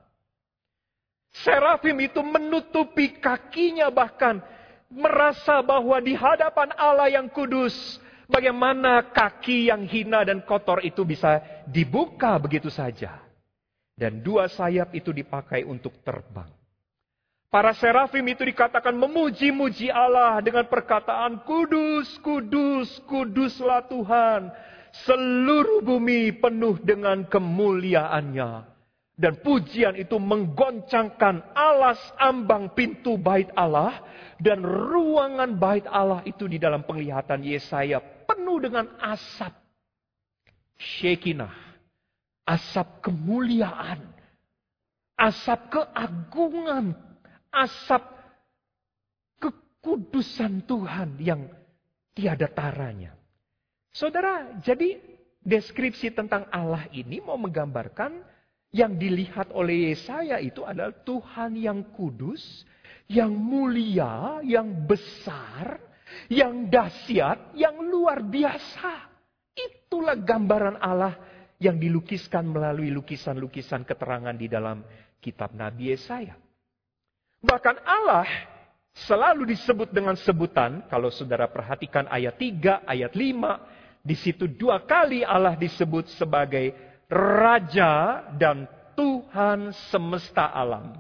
[1.35, 4.39] Serafim itu menutupi kakinya bahkan
[4.87, 7.75] merasa bahwa di hadapan Allah yang kudus,
[8.31, 13.19] bagaimana kaki yang hina dan kotor itu bisa dibuka begitu saja.
[13.99, 16.51] Dan dua sayap itu dipakai untuk terbang.
[17.55, 24.51] Para serafim itu dikatakan memuji-muji Allah dengan perkataan kudus, kudus, kuduslah Tuhan.
[25.07, 28.75] Seluruh bumi penuh dengan kemuliaannya.
[29.15, 34.03] Dan pujian itu menggoncangkan alas ambang pintu bait Allah.
[34.43, 39.55] Dan ruangan bait Allah itu di dalam penglihatan Yesaya penuh dengan asap.
[40.75, 41.55] Shekinah.
[42.51, 44.03] Asap kemuliaan.
[45.15, 47.14] Asap keagungan
[47.55, 48.03] asap
[49.39, 51.47] kekudusan Tuhan yang
[52.15, 53.15] tiada taranya.
[53.95, 54.99] Saudara, jadi
[55.45, 58.27] deskripsi tentang Allah ini mau menggambarkan
[58.75, 62.67] yang dilihat oleh Yesaya itu adalah Tuhan yang kudus,
[63.07, 65.79] yang mulia, yang besar,
[66.27, 69.15] yang dahsyat, yang luar biasa.
[69.55, 71.15] Itulah gambaran Allah
[71.63, 74.83] yang dilukiskan melalui lukisan-lukisan keterangan di dalam
[75.23, 76.44] kitab Nabi Yesaya.
[77.45, 78.25] Bahkan Allah
[79.05, 85.25] selalu disebut dengan sebutan, kalau saudara perhatikan ayat 3, ayat 5, di situ dua kali
[85.25, 86.77] Allah disebut sebagai
[87.09, 88.65] Raja dan
[88.97, 90.93] Tuhan semesta alam.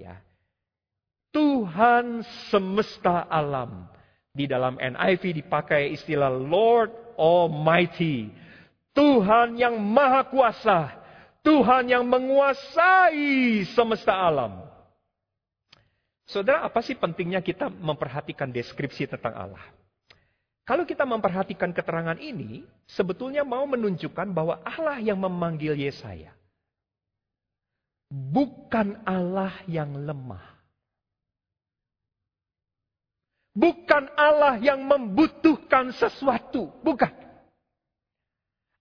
[0.00, 0.20] Ya.
[1.32, 3.88] Tuhan semesta alam.
[4.32, 8.32] Di dalam NIV dipakai istilah Lord Almighty.
[8.96, 10.92] Tuhan yang maha kuasa.
[11.40, 14.61] Tuhan yang menguasai semesta alam.
[16.26, 19.64] Saudara, apa sih pentingnya kita memperhatikan deskripsi tentang Allah?
[20.62, 26.30] Kalau kita memperhatikan keterangan ini, sebetulnya mau menunjukkan bahwa Allah yang memanggil Yesaya
[28.12, 30.44] bukan Allah yang lemah.
[33.52, 37.12] Bukan Allah yang membutuhkan sesuatu, bukan.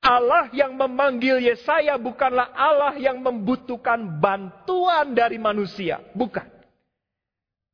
[0.01, 6.47] Allah yang memanggil Yesaya bukanlah Allah yang membutuhkan bantuan dari manusia, bukan.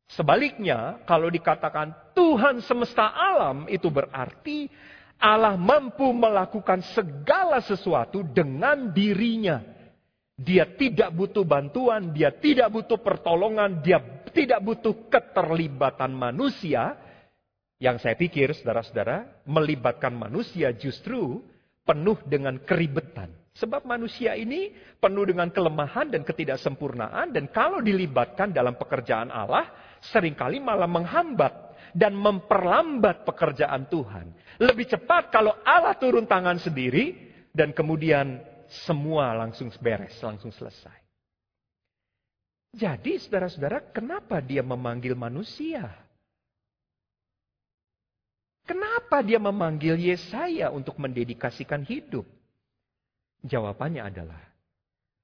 [0.08, 4.72] Sebaliknya, kalau dikatakan Tuhan semesta alam, itu berarti
[5.20, 9.60] Allah mampu melakukan segala sesuatu dengan dirinya.
[10.38, 14.00] Dia tidak butuh bantuan, dia tidak butuh pertolongan, dia
[14.32, 16.94] tidak butuh keterlibatan manusia.
[17.82, 21.42] Yang saya pikir, saudara-saudara, melibatkan manusia justru
[21.86, 23.34] penuh dengan keribetan.
[23.58, 24.70] Sebab manusia ini
[25.02, 27.34] penuh dengan kelemahan dan ketidaksempurnaan.
[27.34, 29.66] Dan kalau dilibatkan dalam pekerjaan Allah,
[30.02, 31.54] sering kali malah menghambat
[31.98, 34.34] dan memperlambat pekerjaan Tuhan.
[34.62, 38.42] Lebih cepat kalau Allah turun tangan sendiri dan kemudian
[38.86, 41.08] semua langsung beres, langsung selesai.
[42.78, 45.88] Jadi saudara-saudara, kenapa dia memanggil manusia?
[48.68, 52.28] Kenapa dia memanggil Yesaya untuk mendedikasikan hidup?
[53.48, 54.44] Jawabannya adalah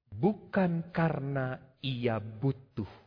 [0.08, 3.03] bukan karena ia butuh.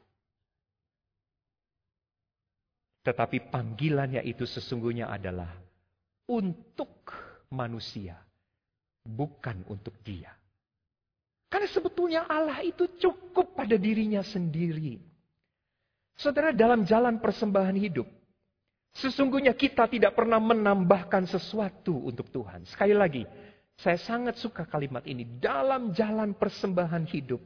[3.06, 5.54] Tetapi panggilannya itu sesungguhnya adalah
[6.26, 7.06] untuk
[7.54, 8.18] manusia,
[9.06, 10.34] bukan untuk dia.
[11.46, 14.98] Karena sebetulnya Allah itu cukup pada dirinya sendiri.
[16.18, 18.10] Saudara, dalam jalan persembahan hidup,
[18.98, 22.66] sesungguhnya kita tidak pernah menambahkan sesuatu untuk Tuhan.
[22.66, 23.22] Sekali lagi,
[23.78, 25.22] saya sangat suka kalimat ini.
[25.38, 27.38] Dalam jalan persembahan hidup,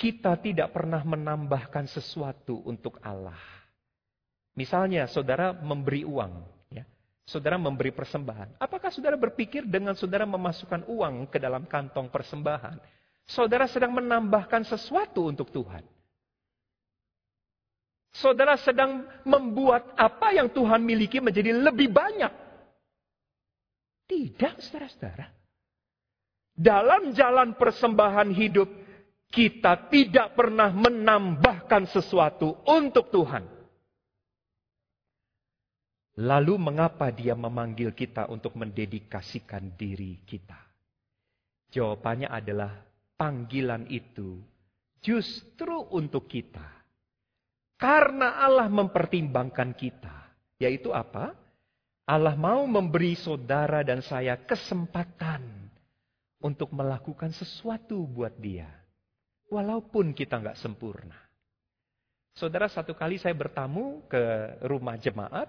[0.00, 3.63] kita tidak pernah menambahkan sesuatu untuk Allah.
[4.54, 6.32] Misalnya, saudara memberi uang,
[6.70, 6.86] ya.
[7.26, 8.62] saudara memberi persembahan.
[8.62, 12.78] Apakah saudara berpikir dengan saudara memasukkan uang ke dalam kantong persembahan,
[13.26, 15.82] saudara sedang menambahkan sesuatu untuk Tuhan?
[18.14, 22.30] Saudara sedang membuat apa yang Tuhan miliki menjadi lebih banyak.
[24.06, 25.34] Tidak, saudara-saudara.
[26.54, 28.70] Dalam jalan persembahan hidup,
[29.34, 33.53] kita tidak pernah menambahkan sesuatu untuk Tuhan.
[36.14, 40.58] Lalu mengapa dia memanggil kita untuk mendedikasikan diri kita?
[41.74, 42.70] Jawabannya adalah
[43.18, 44.38] panggilan itu
[45.02, 46.64] justru untuk kita.
[47.74, 50.16] Karena Allah mempertimbangkan kita.
[50.62, 51.34] Yaitu apa?
[52.06, 55.42] Allah mau memberi saudara dan saya kesempatan
[56.38, 58.70] untuk melakukan sesuatu buat dia.
[59.50, 61.16] Walaupun kita nggak sempurna.
[62.34, 64.22] Saudara, satu kali saya bertamu ke
[64.66, 65.48] rumah jemaat,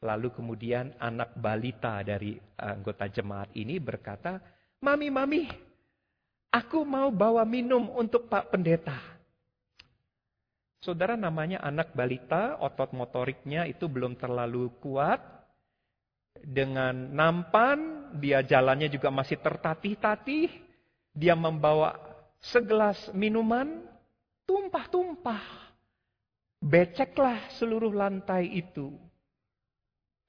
[0.00, 4.40] lalu kemudian anak balita dari anggota jemaat ini berkata,
[4.80, 5.44] Mami, Mami,
[6.48, 8.96] aku mau bawa minum untuk Pak Pendeta.
[10.80, 15.20] Saudara namanya anak balita, otot motoriknya itu belum terlalu kuat,
[16.40, 20.48] dengan nampan, dia jalannya juga masih tertatih-tatih,
[21.12, 22.00] dia membawa
[22.40, 23.84] segelas minuman,
[24.48, 25.68] tumpah-tumpah.
[26.60, 28.92] Beceklah seluruh lantai itu.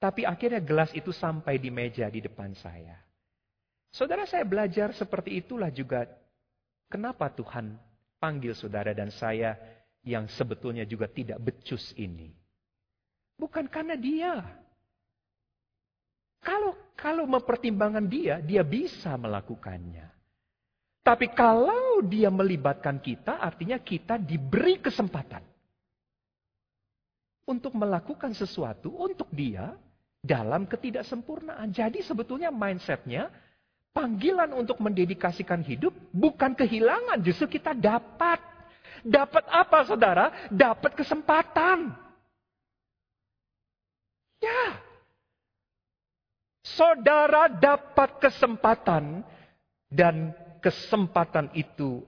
[0.02, 2.98] Tapi akhirnya gelas itu sampai di meja di depan saya.
[3.94, 6.10] Saudara saya belajar seperti itulah juga
[6.90, 7.78] kenapa Tuhan
[8.18, 9.54] panggil saudara dan saya
[10.02, 12.34] yang sebetulnya juga tidak becus ini.
[13.38, 14.42] Bukan karena dia,
[16.42, 20.10] kalau kalau mempertimbangkan dia, dia bisa melakukannya.
[21.06, 25.46] Tapi kalau dia melibatkan kita, artinya kita diberi kesempatan
[27.46, 29.78] untuk melakukan sesuatu untuk dia
[30.22, 31.74] dalam ketidaksempurnaan.
[31.74, 33.28] Jadi sebetulnya mindsetnya
[33.92, 38.40] Panggilan untuk mendedikasikan hidup bukan kehilangan, justru kita dapat.
[39.04, 40.32] Dapat apa saudara?
[40.48, 41.92] Dapat kesempatan.
[44.40, 44.80] Ya.
[46.64, 49.20] Saudara dapat kesempatan
[49.92, 50.32] dan
[50.64, 52.00] kesempatan itu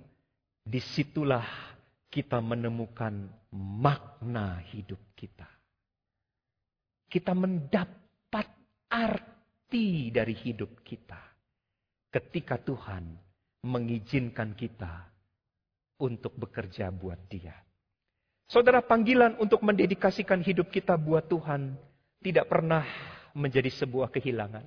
[0.65, 1.45] di situlah
[2.09, 5.45] kita menemukan makna hidup kita.
[7.13, 8.04] Kita mendapat
[8.95, 11.19] arti dari hidup kita
[12.15, 13.03] ketika Tuhan
[13.67, 15.11] mengizinkan kita
[15.99, 17.59] untuk bekerja buat Dia.
[18.47, 21.75] Saudara, panggilan untuk mendedikasikan hidup kita buat Tuhan
[22.23, 22.87] tidak pernah
[23.35, 24.63] menjadi sebuah kehilangan.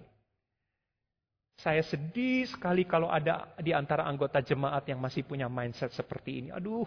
[1.57, 6.49] Saya sedih sekali kalau ada di antara anggota jemaat yang masih punya mindset seperti ini.
[6.53, 6.85] Aduh,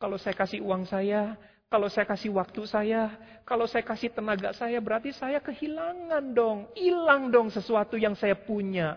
[0.00, 1.38] kalau saya kasih uang saya,
[1.68, 3.12] kalau saya kasih waktu saya,
[3.44, 6.64] kalau saya kasih tenaga saya, berarti saya kehilangan dong.
[6.72, 8.96] Hilang dong sesuatu yang saya punya.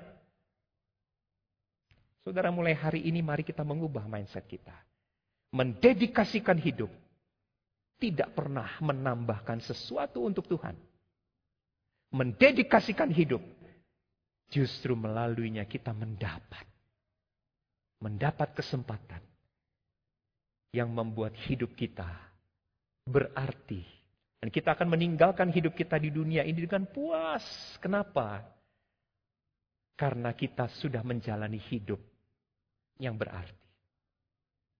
[2.23, 4.71] Saudara mulai hari ini mari kita mengubah mindset kita.
[5.51, 6.87] Mendedikasikan hidup
[7.99, 10.79] tidak pernah menambahkan sesuatu untuk Tuhan.
[12.15, 13.43] Mendedikasikan hidup
[14.47, 16.67] justru melaluinya kita mendapat
[18.03, 19.23] mendapat kesempatan
[20.75, 22.30] yang membuat hidup kita
[23.11, 24.01] berarti
[24.41, 27.45] dan kita akan meninggalkan hidup kita di dunia ini dengan puas.
[27.77, 28.41] Kenapa?
[29.93, 32.01] Karena kita sudah menjalani hidup
[32.97, 33.53] yang berarti.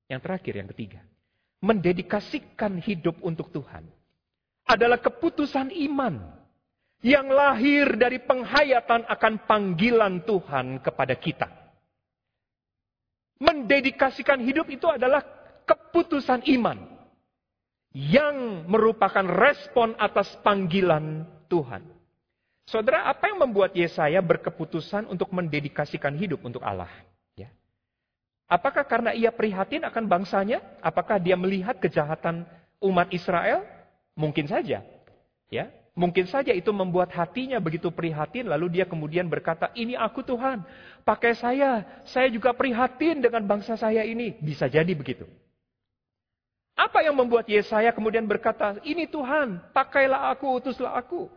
[0.10, 1.02] Yang terakhir, yang ketiga.
[1.62, 3.86] Mendedikasikan hidup untuk Tuhan.
[4.66, 6.18] Adalah keputusan iman.
[7.06, 11.50] Yang lahir dari penghayatan akan panggilan Tuhan kepada kita.
[13.38, 15.22] Mendedikasikan hidup itu adalah
[15.70, 16.91] keputusan iman.
[17.92, 21.84] Yang merupakan respon atas panggilan Tuhan.
[22.64, 26.88] Saudara, apa yang membuat Yesaya berkeputusan untuk mendedikasikan hidup untuk Allah?
[28.52, 30.60] Apakah karena ia prihatin akan bangsanya?
[30.84, 32.44] Apakah dia melihat kejahatan
[32.84, 33.64] umat Israel?
[34.12, 34.84] Mungkin saja.
[35.48, 40.68] Ya, mungkin saja itu membuat hatinya begitu prihatin lalu dia kemudian berkata, "Ini aku Tuhan,
[41.08, 42.04] pakai saya.
[42.04, 45.24] Saya juga prihatin dengan bangsa saya ini." Bisa jadi begitu.
[46.76, 51.28] Apa yang membuat Yesaya kemudian berkata, "Ini Tuhan, pakailah aku, utuslah aku."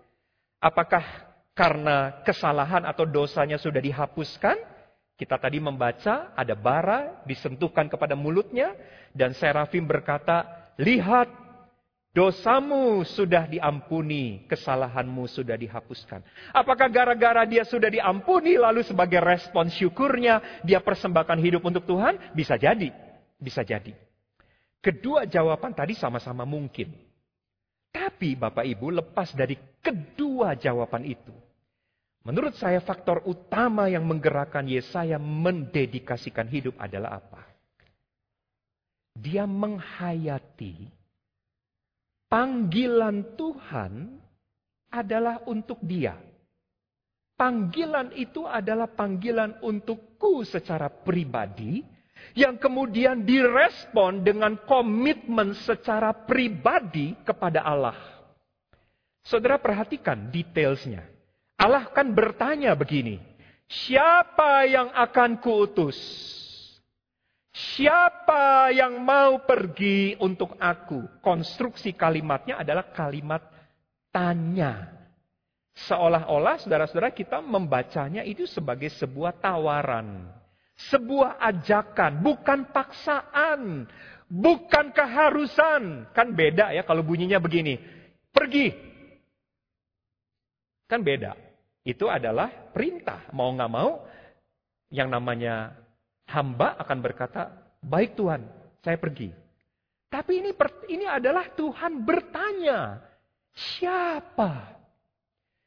[0.62, 1.04] Apakah
[1.52, 4.56] karena kesalahan atau dosanya sudah dihapuskan?
[5.14, 8.74] Kita tadi membaca ada bara disentuhkan kepada mulutnya
[9.14, 10.42] dan serafim berkata,
[10.74, 11.30] "Lihat,
[12.10, 16.18] dosamu sudah diampuni, kesalahanmu sudah dihapuskan."
[16.50, 22.18] Apakah gara-gara dia sudah diampuni lalu sebagai respon syukurnya dia persembahkan hidup untuk Tuhan?
[22.34, 22.90] Bisa jadi.
[23.38, 23.94] Bisa jadi.
[24.84, 26.92] Kedua jawaban tadi sama-sama mungkin.
[27.88, 31.32] Tapi Bapak Ibu lepas dari kedua jawaban itu,
[32.24, 37.44] Menurut saya faktor utama yang menggerakkan Yesaya mendedikasikan hidup adalah apa?
[39.12, 40.88] Dia menghayati
[42.32, 43.92] panggilan Tuhan
[44.88, 46.16] adalah untuk dia.
[47.36, 51.84] Panggilan itu adalah panggilan untukku secara pribadi
[52.32, 57.98] yang kemudian direspon dengan komitmen secara pribadi kepada Allah.
[59.20, 61.04] Saudara perhatikan detailsnya.
[61.60, 63.20] Allah kan bertanya begini,
[63.68, 65.96] siapa yang akan kuutus?
[67.54, 71.22] Siapa yang mau pergi untuk aku?
[71.22, 73.46] Konstruksi kalimatnya adalah kalimat
[74.10, 74.90] tanya.
[75.74, 80.30] Seolah-olah saudara-saudara kita membacanya itu sebagai sebuah tawaran.
[80.74, 83.86] Sebuah ajakan, bukan paksaan.
[84.26, 86.10] Bukan keharusan.
[86.10, 87.78] Kan beda ya kalau bunyinya begini.
[88.34, 88.74] Pergi,
[90.88, 91.36] Kan beda.
[91.84, 93.28] Itu adalah perintah.
[93.32, 94.04] Mau nggak mau,
[94.92, 95.76] yang namanya
[96.28, 97.50] hamba akan berkata,
[97.84, 98.46] baik Tuhan,
[98.80, 99.32] saya pergi.
[100.08, 100.50] Tapi ini
[100.88, 103.02] ini adalah Tuhan bertanya,
[103.50, 104.78] siapa?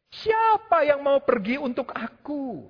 [0.08, 2.64] Siapa yang mau pergi untuk aku?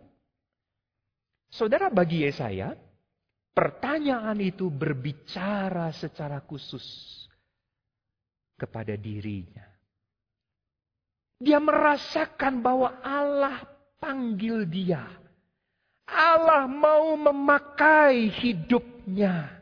[1.47, 2.75] Saudara bagi Yesaya,
[3.55, 6.83] pertanyaan itu berbicara secara khusus
[8.59, 9.63] kepada dirinya.
[11.37, 13.61] Dia merasakan bahwa Allah
[14.01, 15.05] panggil dia.
[16.07, 19.57] Allah mau memakai hidupnya.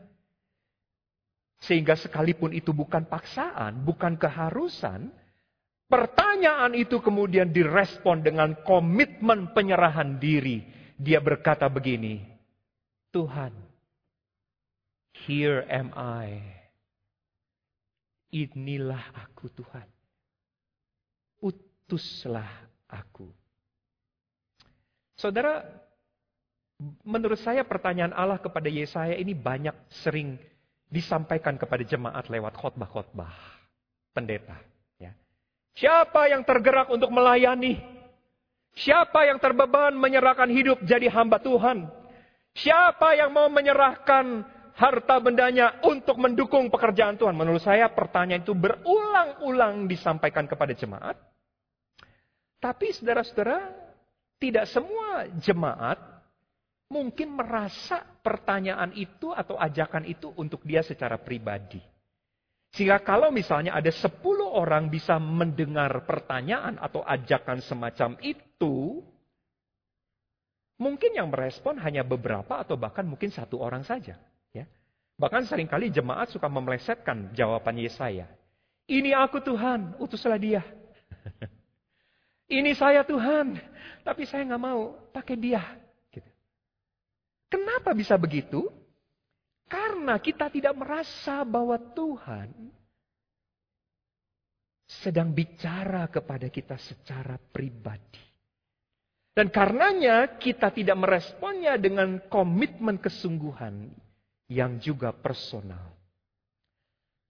[1.60, 5.10] Sehingga sekalipun itu bukan paksaan, bukan keharusan,
[5.90, 10.62] pertanyaan itu kemudian direspon dengan komitmen penyerahan diri.
[10.96, 12.24] Dia berkata begini,
[13.12, 13.52] Tuhan,
[15.28, 16.40] here am I.
[18.32, 19.86] Inilah aku Tuhan
[21.86, 22.50] utuslah
[22.90, 23.30] aku.
[25.16, 25.62] Saudara,
[27.08, 29.72] Menurut saya pertanyaan Allah kepada Yesaya ini banyak
[30.04, 30.36] sering
[30.92, 33.32] disampaikan kepada jemaat lewat khotbah-khotbah
[34.12, 34.60] pendeta.
[35.00, 35.16] Ya.
[35.72, 37.80] Siapa yang tergerak untuk melayani?
[38.76, 41.88] Siapa yang terbeban menyerahkan hidup jadi hamba Tuhan?
[42.52, 44.44] Siapa yang mau menyerahkan
[44.76, 47.32] harta bendanya untuk mendukung pekerjaan Tuhan?
[47.32, 51.16] Menurut saya pertanyaan itu berulang-ulang disampaikan kepada jemaat.
[52.60, 53.72] Tapi saudara-saudara,
[54.36, 55.96] tidak semua jemaat
[56.92, 61.80] mungkin merasa pertanyaan itu atau ajakan itu untuk dia secara pribadi.
[62.76, 68.45] Sehingga kalau misalnya ada 10 orang bisa mendengar pertanyaan atau ajakan semacam itu,
[70.76, 74.16] mungkin yang merespon hanya beberapa atau bahkan mungkin satu orang saja.
[74.52, 74.64] Ya.
[75.16, 78.28] Bahkan sering kali jemaat suka memelesetkan jawaban Yesaya.
[78.86, 80.62] Ini aku Tuhan, utuslah dia.
[82.46, 83.58] Ini saya Tuhan,
[84.06, 85.62] tapi saya nggak mau pakai dia.
[87.50, 88.70] Kenapa bisa begitu?
[89.66, 92.50] Karena kita tidak merasa bahwa Tuhan
[94.86, 98.25] sedang bicara kepada kita secara pribadi.
[99.36, 103.92] Dan karenanya kita tidak meresponnya dengan komitmen kesungguhan
[104.48, 105.92] yang juga personal.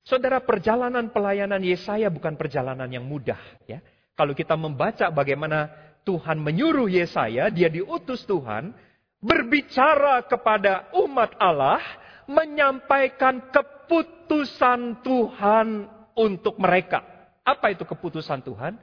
[0.07, 3.43] Saudara, perjalanan pelayanan Yesaya bukan perjalanan yang mudah.
[3.67, 3.83] ya.
[4.15, 5.67] Kalau kita membaca bagaimana
[6.07, 8.71] Tuhan menyuruh Yesaya, dia diutus Tuhan
[9.19, 11.83] berbicara kepada umat Allah,
[12.31, 17.03] menyampaikan keputusan Tuhan untuk mereka.
[17.43, 18.79] Apa itu keputusan Tuhan?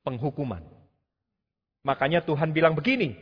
[0.00, 0.71] Penghukuman.
[1.82, 3.18] Makanya Tuhan bilang begini,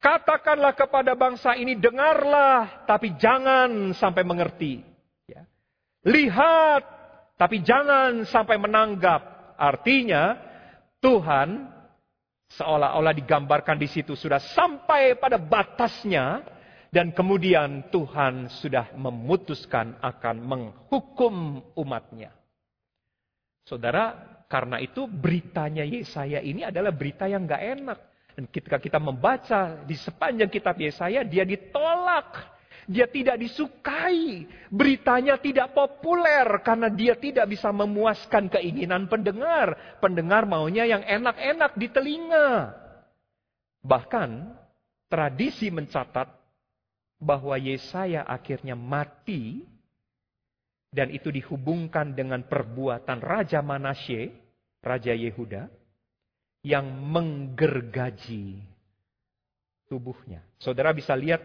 [0.00, 4.84] katakanlah kepada bangsa ini, dengarlah, tapi jangan sampai mengerti.
[5.24, 5.48] Ya.
[6.04, 6.82] Lihat,
[7.40, 9.56] tapi jangan sampai menanggap.
[9.56, 10.36] Artinya,
[11.00, 11.76] Tuhan
[12.46, 16.46] Seolah-olah digambarkan di situ sudah sampai pada batasnya
[16.94, 22.30] dan kemudian Tuhan sudah memutuskan akan menghukum umatnya.
[23.66, 27.98] Saudara, karena itu beritanya Yesaya ini adalah berita yang gak enak.
[28.36, 34.46] Dan ketika kita membaca di sepanjang kitab Yesaya, dia ditolak dia tidak disukai.
[34.70, 39.98] Beritanya tidak populer karena dia tidak bisa memuaskan keinginan pendengar.
[39.98, 42.72] Pendengar maunya yang enak-enak di telinga.
[43.82, 44.30] Bahkan
[45.10, 46.30] tradisi mencatat
[47.18, 49.66] bahwa Yesaya akhirnya mati
[50.96, 54.32] dan itu dihubungkan dengan perbuatan Raja Manasye,
[54.80, 55.68] Raja Yehuda,
[56.64, 58.64] yang menggergaji
[59.84, 60.40] tubuhnya.
[60.56, 61.44] Saudara bisa lihat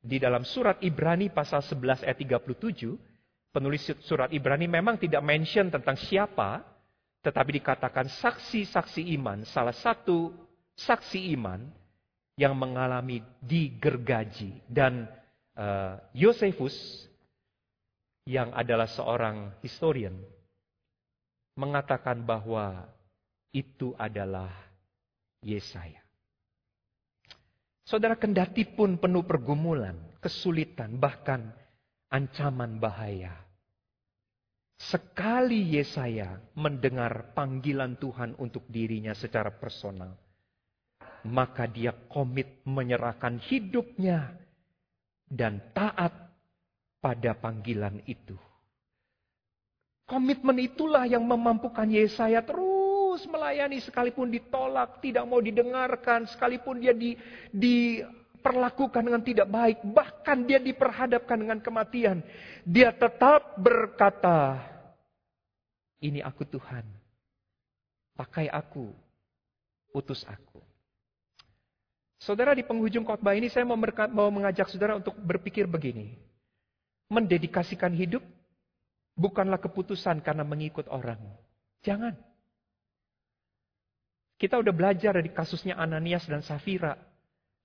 [0.00, 6.00] di dalam surat Ibrani pasal 11 ayat 37, penulis surat Ibrani memang tidak mention tentang
[6.00, 6.64] siapa,
[7.20, 10.32] tetapi dikatakan saksi-saksi iman, salah satu
[10.80, 11.60] saksi iman
[12.40, 14.64] yang mengalami digergaji.
[14.64, 15.04] Dan
[15.58, 17.07] uh, Yosefus
[18.28, 20.12] yang adalah seorang historian
[21.56, 22.84] mengatakan bahwa
[23.56, 24.52] itu adalah
[25.40, 26.04] Yesaya.
[27.88, 31.56] Saudara kendati pun penuh pergumulan, kesulitan, bahkan
[32.12, 33.32] ancaman bahaya.
[34.76, 40.12] Sekali Yesaya mendengar panggilan Tuhan untuk dirinya secara personal,
[41.24, 44.36] maka dia komit menyerahkan hidupnya
[45.26, 46.27] dan taat
[46.98, 48.34] pada panggilan itu.
[50.08, 57.12] Komitmen itulah yang memampukan Yesaya terus melayani sekalipun ditolak, tidak mau didengarkan, sekalipun dia di,
[57.52, 62.24] diperlakukan dengan tidak baik, bahkan dia diperhadapkan dengan kematian.
[62.64, 64.64] Dia tetap berkata,
[66.00, 66.88] ini aku Tuhan,
[68.16, 68.88] pakai aku,
[69.92, 70.64] utus aku.
[72.16, 76.27] Saudara di penghujung khotbah ini saya mau mengajak saudara untuk berpikir begini.
[77.08, 78.20] Mendedikasikan hidup
[79.16, 81.18] bukanlah keputusan karena mengikut orang.
[81.82, 82.14] Jangan.
[84.38, 86.94] Kita udah belajar dari kasusnya Ananias dan Safira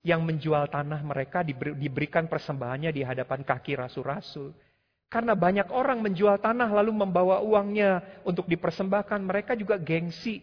[0.02, 4.50] yang menjual tanah mereka diberikan persembahannya di hadapan kaki rasul-rasul.
[5.06, 9.22] Karena banyak orang menjual tanah lalu membawa uangnya untuk dipersembahkan.
[9.22, 10.42] Mereka juga gengsi.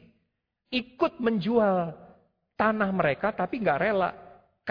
[0.72, 1.92] Ikut menjual
[2.56, 4.16] tanah mereka tapi nggak rela.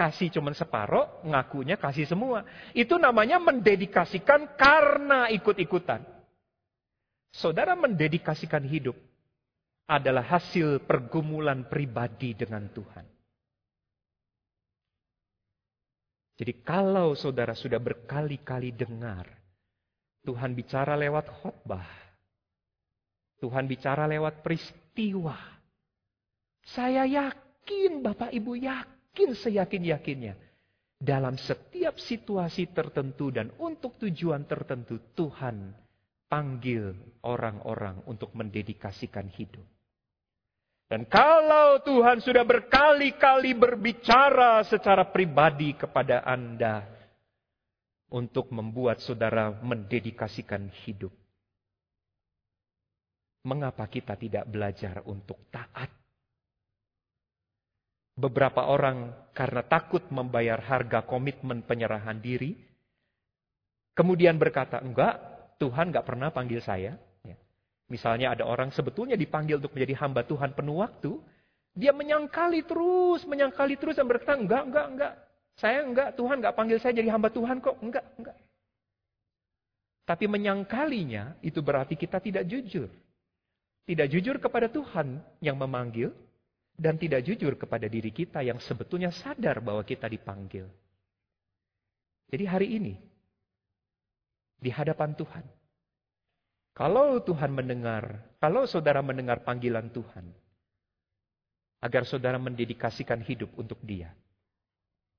[0.01, 2.41] Kasih cuma separoh, ngakunya kasih semua.
[2.73, 6.01] Itu namanya mendedikasikan karena ikut-ikutan.
[7.29, 8.97] Saudara mendedikasikan hidup
[9.85, 13.05] adalah hasil pergumulan pribadi dengan Tuhan.
[16.33, 19.29] Jadi kalau saudara sudah berkali-kali dengar
[20.25, 21.85] Tuhan bicara lewat khotbah,
[23.37, 25.37] Tuhan bicara lewat peristiwa.
[26.65, 28.57] Saya yakin Bapak Ibu
[29.11, 30.35] yakin seyakin-yakinnya.
[31.01, 35.73] dalam setiap situasi tertentu dan untuk tujuan tertentu Tuhan
[36.29, 36.93] panggil
[37.25, 39.65] orang-orang untuk mendedikasikan hidup.
[40.85, 46.85] Dan kalau Tuhan sudah berkali-kali berbicara secara pribadi kepada Anda
[48.13, 51.09] untuk membuat saudara mendedikasikan hidup,
[53.41, 56.00] mengapa kita tidak belajar untuk taat?
[58.21, 62.53] Beberapa orang karena takut membayar harga komitmen penyerahan diri,
[63.97, 65.17] kemudian berkata, enggak,
[65.57, 67.01] Tuhan enggak pernah panggil saya.
[67.25, 67.37] Ya.
[67.89, 71.17] Misalnya ada orang sebetulnya dipanggil untuk menjadi hamba Tuhan penuh waktu,
[71.73, 75.13] dia menyangkali terus, menyangkali terus dan berkata, enggak, enggak, enggak.
[75.57, 77.77] Saya enggak, Tuhan enggak panggil saya jadi hamba Tuhan kok.
[77.81, 78.37] Enggak, enggak.
[80.05, 82.89] Tapi menyangkalinya itu berarti kita tidak jujur.
[83.87, 86.13] Tidak jujur kepada Tuhan yang memanggil,
[86.81, 90.65] dan tidak jujur kepada diri kita yang sebetulnya sadar bahwa kita dipanggil.
[92.25, 92.93] Jadi hari ini,
[94.57, 95.45] di hadapan Tuhan,
[96.73, 100.25] kalau Tuhan mendengar, kalau saudara mendengar panggilan Tuhan,
[101.85, 104.09] agar saudara mendedikasikan hidup untuk Dia,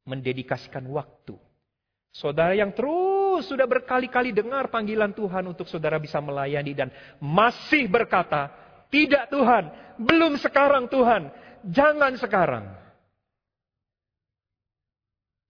[0.03, 1.39] mendedikasikan waktu.
[2.11, 6.89] Saudara yang terus sudah berkali-kali dengar panggilan Tuhan untuk saudara bisa melayani dan
[7.23, 8.51] masih berkata,
[8.91, 9.65] "Tidak Tuhan,
[9.97, 11.33] belum sekarang Tuhan,
[11.71, 12.67] jangan sekarang.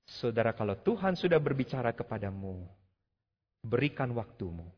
[0.08, 2.62] Saudara, kalau Tuhan sudah berbicara kepadamu,
[3.64, 4.68] berikan waktumu,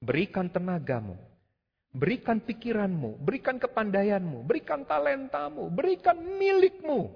[0.00, 1.20] berikan tenagamu,
[1.92, 7.12] berikan pikiranmu, berikan kepandaianmu, berikan talentamu, berikan milikmu.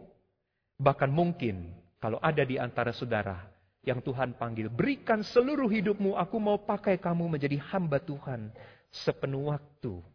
[0.77, 1.73] Bahkan mungkin
[2.03, 3.39] kalau ada di antara saudara
[3.83, 8.53] yang Tuhan panggil, berikan seluruh hidupmu, aku mau pakai kamu menjadi hamba Tuhan
[8.93, 10.12] sepenuh waktu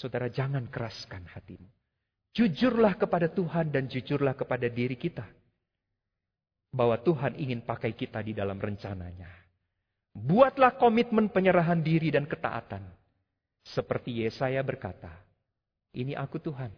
[0.00, 1.68] Saudara jangan keraskan hatimu.
[2.32, 5.28] Jujurlah kepada Tuhan dan jujurlah kepada diri kita.
[6.72, 9.28] Bahwa Tuhan ingin pakai kita di dalam rencananya.
[10.16, 12.80] Buatlah komitmen penyerahan diri dan ketaatan.
[13.60, 15.12] Seperti Yesaya berkata,
[15.92, 16.72] ini aku Tuhan.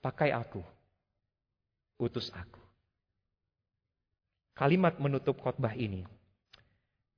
[0.00, 0.64] Pakai aku.
[2.00, 2.64] Utus aku.
[4.56, 6.00] Kalimat menutup khotbah ini.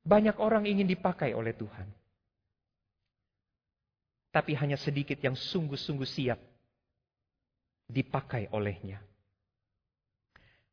[0.02, 1.97] Banyak orang ingin dipakai oleh Tuhan
[4.38, 6.38] tapi hanya sedikit yang sungguh-sungguh siap
[7.90, 9.02] dipakai olehnya.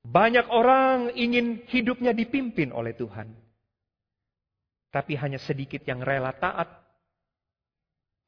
[0.05, 3.25] Banyak orang ingin hidupnya dipimpin oleh Tuhan,
[4.93, 6.69] tapi hanya sedikit yang rela taat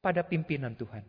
[0.02, 1.06] pada pimpinan Tuhan.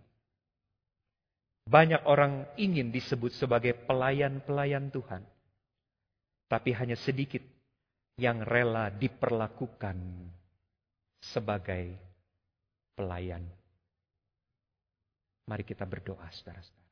[1.65, 5.25] Banyak orang ingin disebut sebagai pelayan-pelayan Tuhan,
[6.45, 7.41] tapi hanya sedikit
[8.21, 9.97] yang rela diperlakukan
[11.17, 11.97] sebagai
[12.93, 13.57] pelayan.
[15.49, 16.87] Mari kita berdoa, saudara-saudara.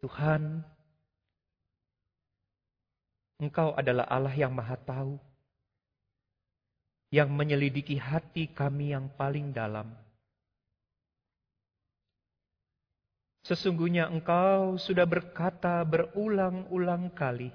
[0.00, 0.42] Tuhan,
[3.44, 5.20] Engkau adalah Allah yang Maha Tahu,
[7.12, 9.92] yang menyelidiki hati kami yang paling dalam.
[13.44, 17.52] Sesungguhnya Engkau sudah berkata berulang-ulang kali,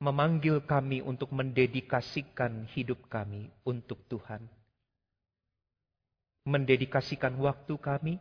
[0.00, 4.40] memanggil kami untuk mendedikasikan hidup kami untuk Tuhan.
[6.48, 8.16] Mendedikasikan waktu kami,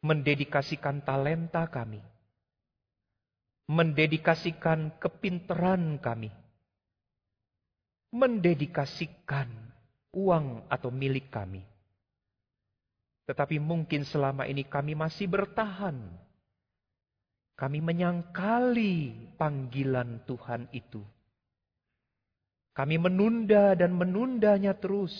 [0.00, 2.00] mendedikasikan talenta kami,
[3.68, 6.32] mendedikasikan kepinteran kami,
[8.16, 9.52] mendedikasikan
[10.16, 11.60] uang atau milik kami.
[13.28, 15.94] Tetapi mungkin selama ini kami masih bertahan
[17.60, 21.04] kami menyangkali panggilan Tuhan itu.
[22.72, 25.12] Kami menunda dan menundanya terus.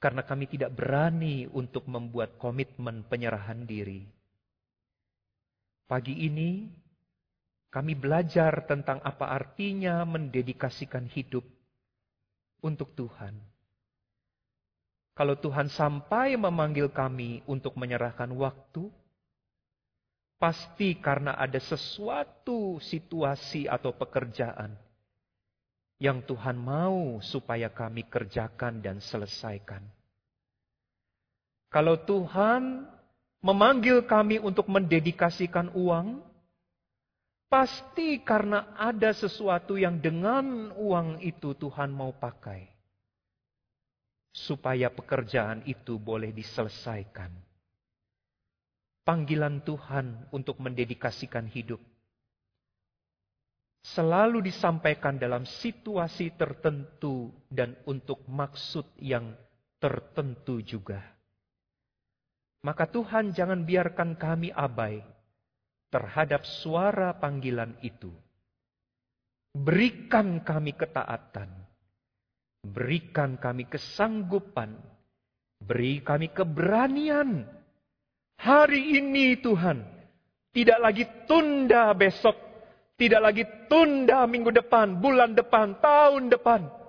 [0.00, 4.00] Karena kami tidak berani untuk membuat komitmen penyerahan diri.
[5.84, 6.64] Pagi ini
[7.68, 11.44] kami belajar tentang apa artinya mendedikasikan hidup
[12.64, 13.36] untuk Tuhan.
[15.12, 18.88] Kalau Tuhan sampai memanggil kami untuk menyerahkan waktu,
[20.42, 24.74] Pasti karena ada sesuatu situasi atau pekerjaan
[26.02, 29.86] yang Tuhan mau supaya kami kerjakan dan selesaikan.
[31.70, 32.90] Kalau Tuhan
[33.38, 36.26] memanggil kami untuk mendedikasikan uang,
[37.46, 42.66] pasti karena ada sesuatu yang dengan uang itu Tuhan mau pakai,
[44.34, 47.51] supaya pekerjaan itu boleh diselesaikan
[49.02, 51.82] panggilan Tuhan untuk mendedikasikan hidup
[53.82, 59.34] selalu disampaikan dalam situasi tertentu dan untuk maksud yang
[59.82, 61.02] tertentu juga.
[62.62, 65.02] Maka Tuhan jangan biarkan kami abai
[65.90, 68.14] terhadap suara panggilan itu.
[69.52, 71.50] Berikan kami ketaatan.
[72.62, 74.78] Berikan kami kesanggupan.
[75.58, 77.50] Beri kami keberanian.
[78.42, 79.78] Hari ini Tuhan.
[80.52, 82.34] Tidak lagi tunda besok.
[82.98, 86.82] Tidak lagi tunda minggu depan, bulan depan, tahun depan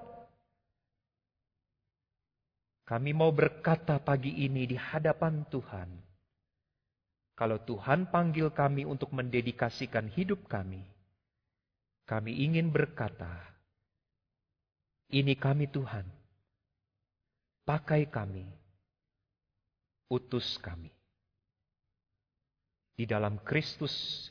[2.94, 5.90] kami mau berkata pagi ini di hadapan Tuhan.
[7.34, 10.86] Kalau Tuhan panggil kami untuk mendedikasikan hidup kami,
[12.06, 13.34] kami ingin berkata,
[15.10, 16.06] "Ini kami, Tuhan,
[17.66, 18.46] pakai kami,
[20.14, 20.94] utus kami."
[22.94, 24.30] Di dalam Kristus,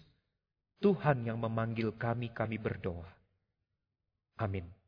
[0.79, 3.07] Tuhan yang memanggil kami, kami berdoa.
[4.39, 4.82] Amin.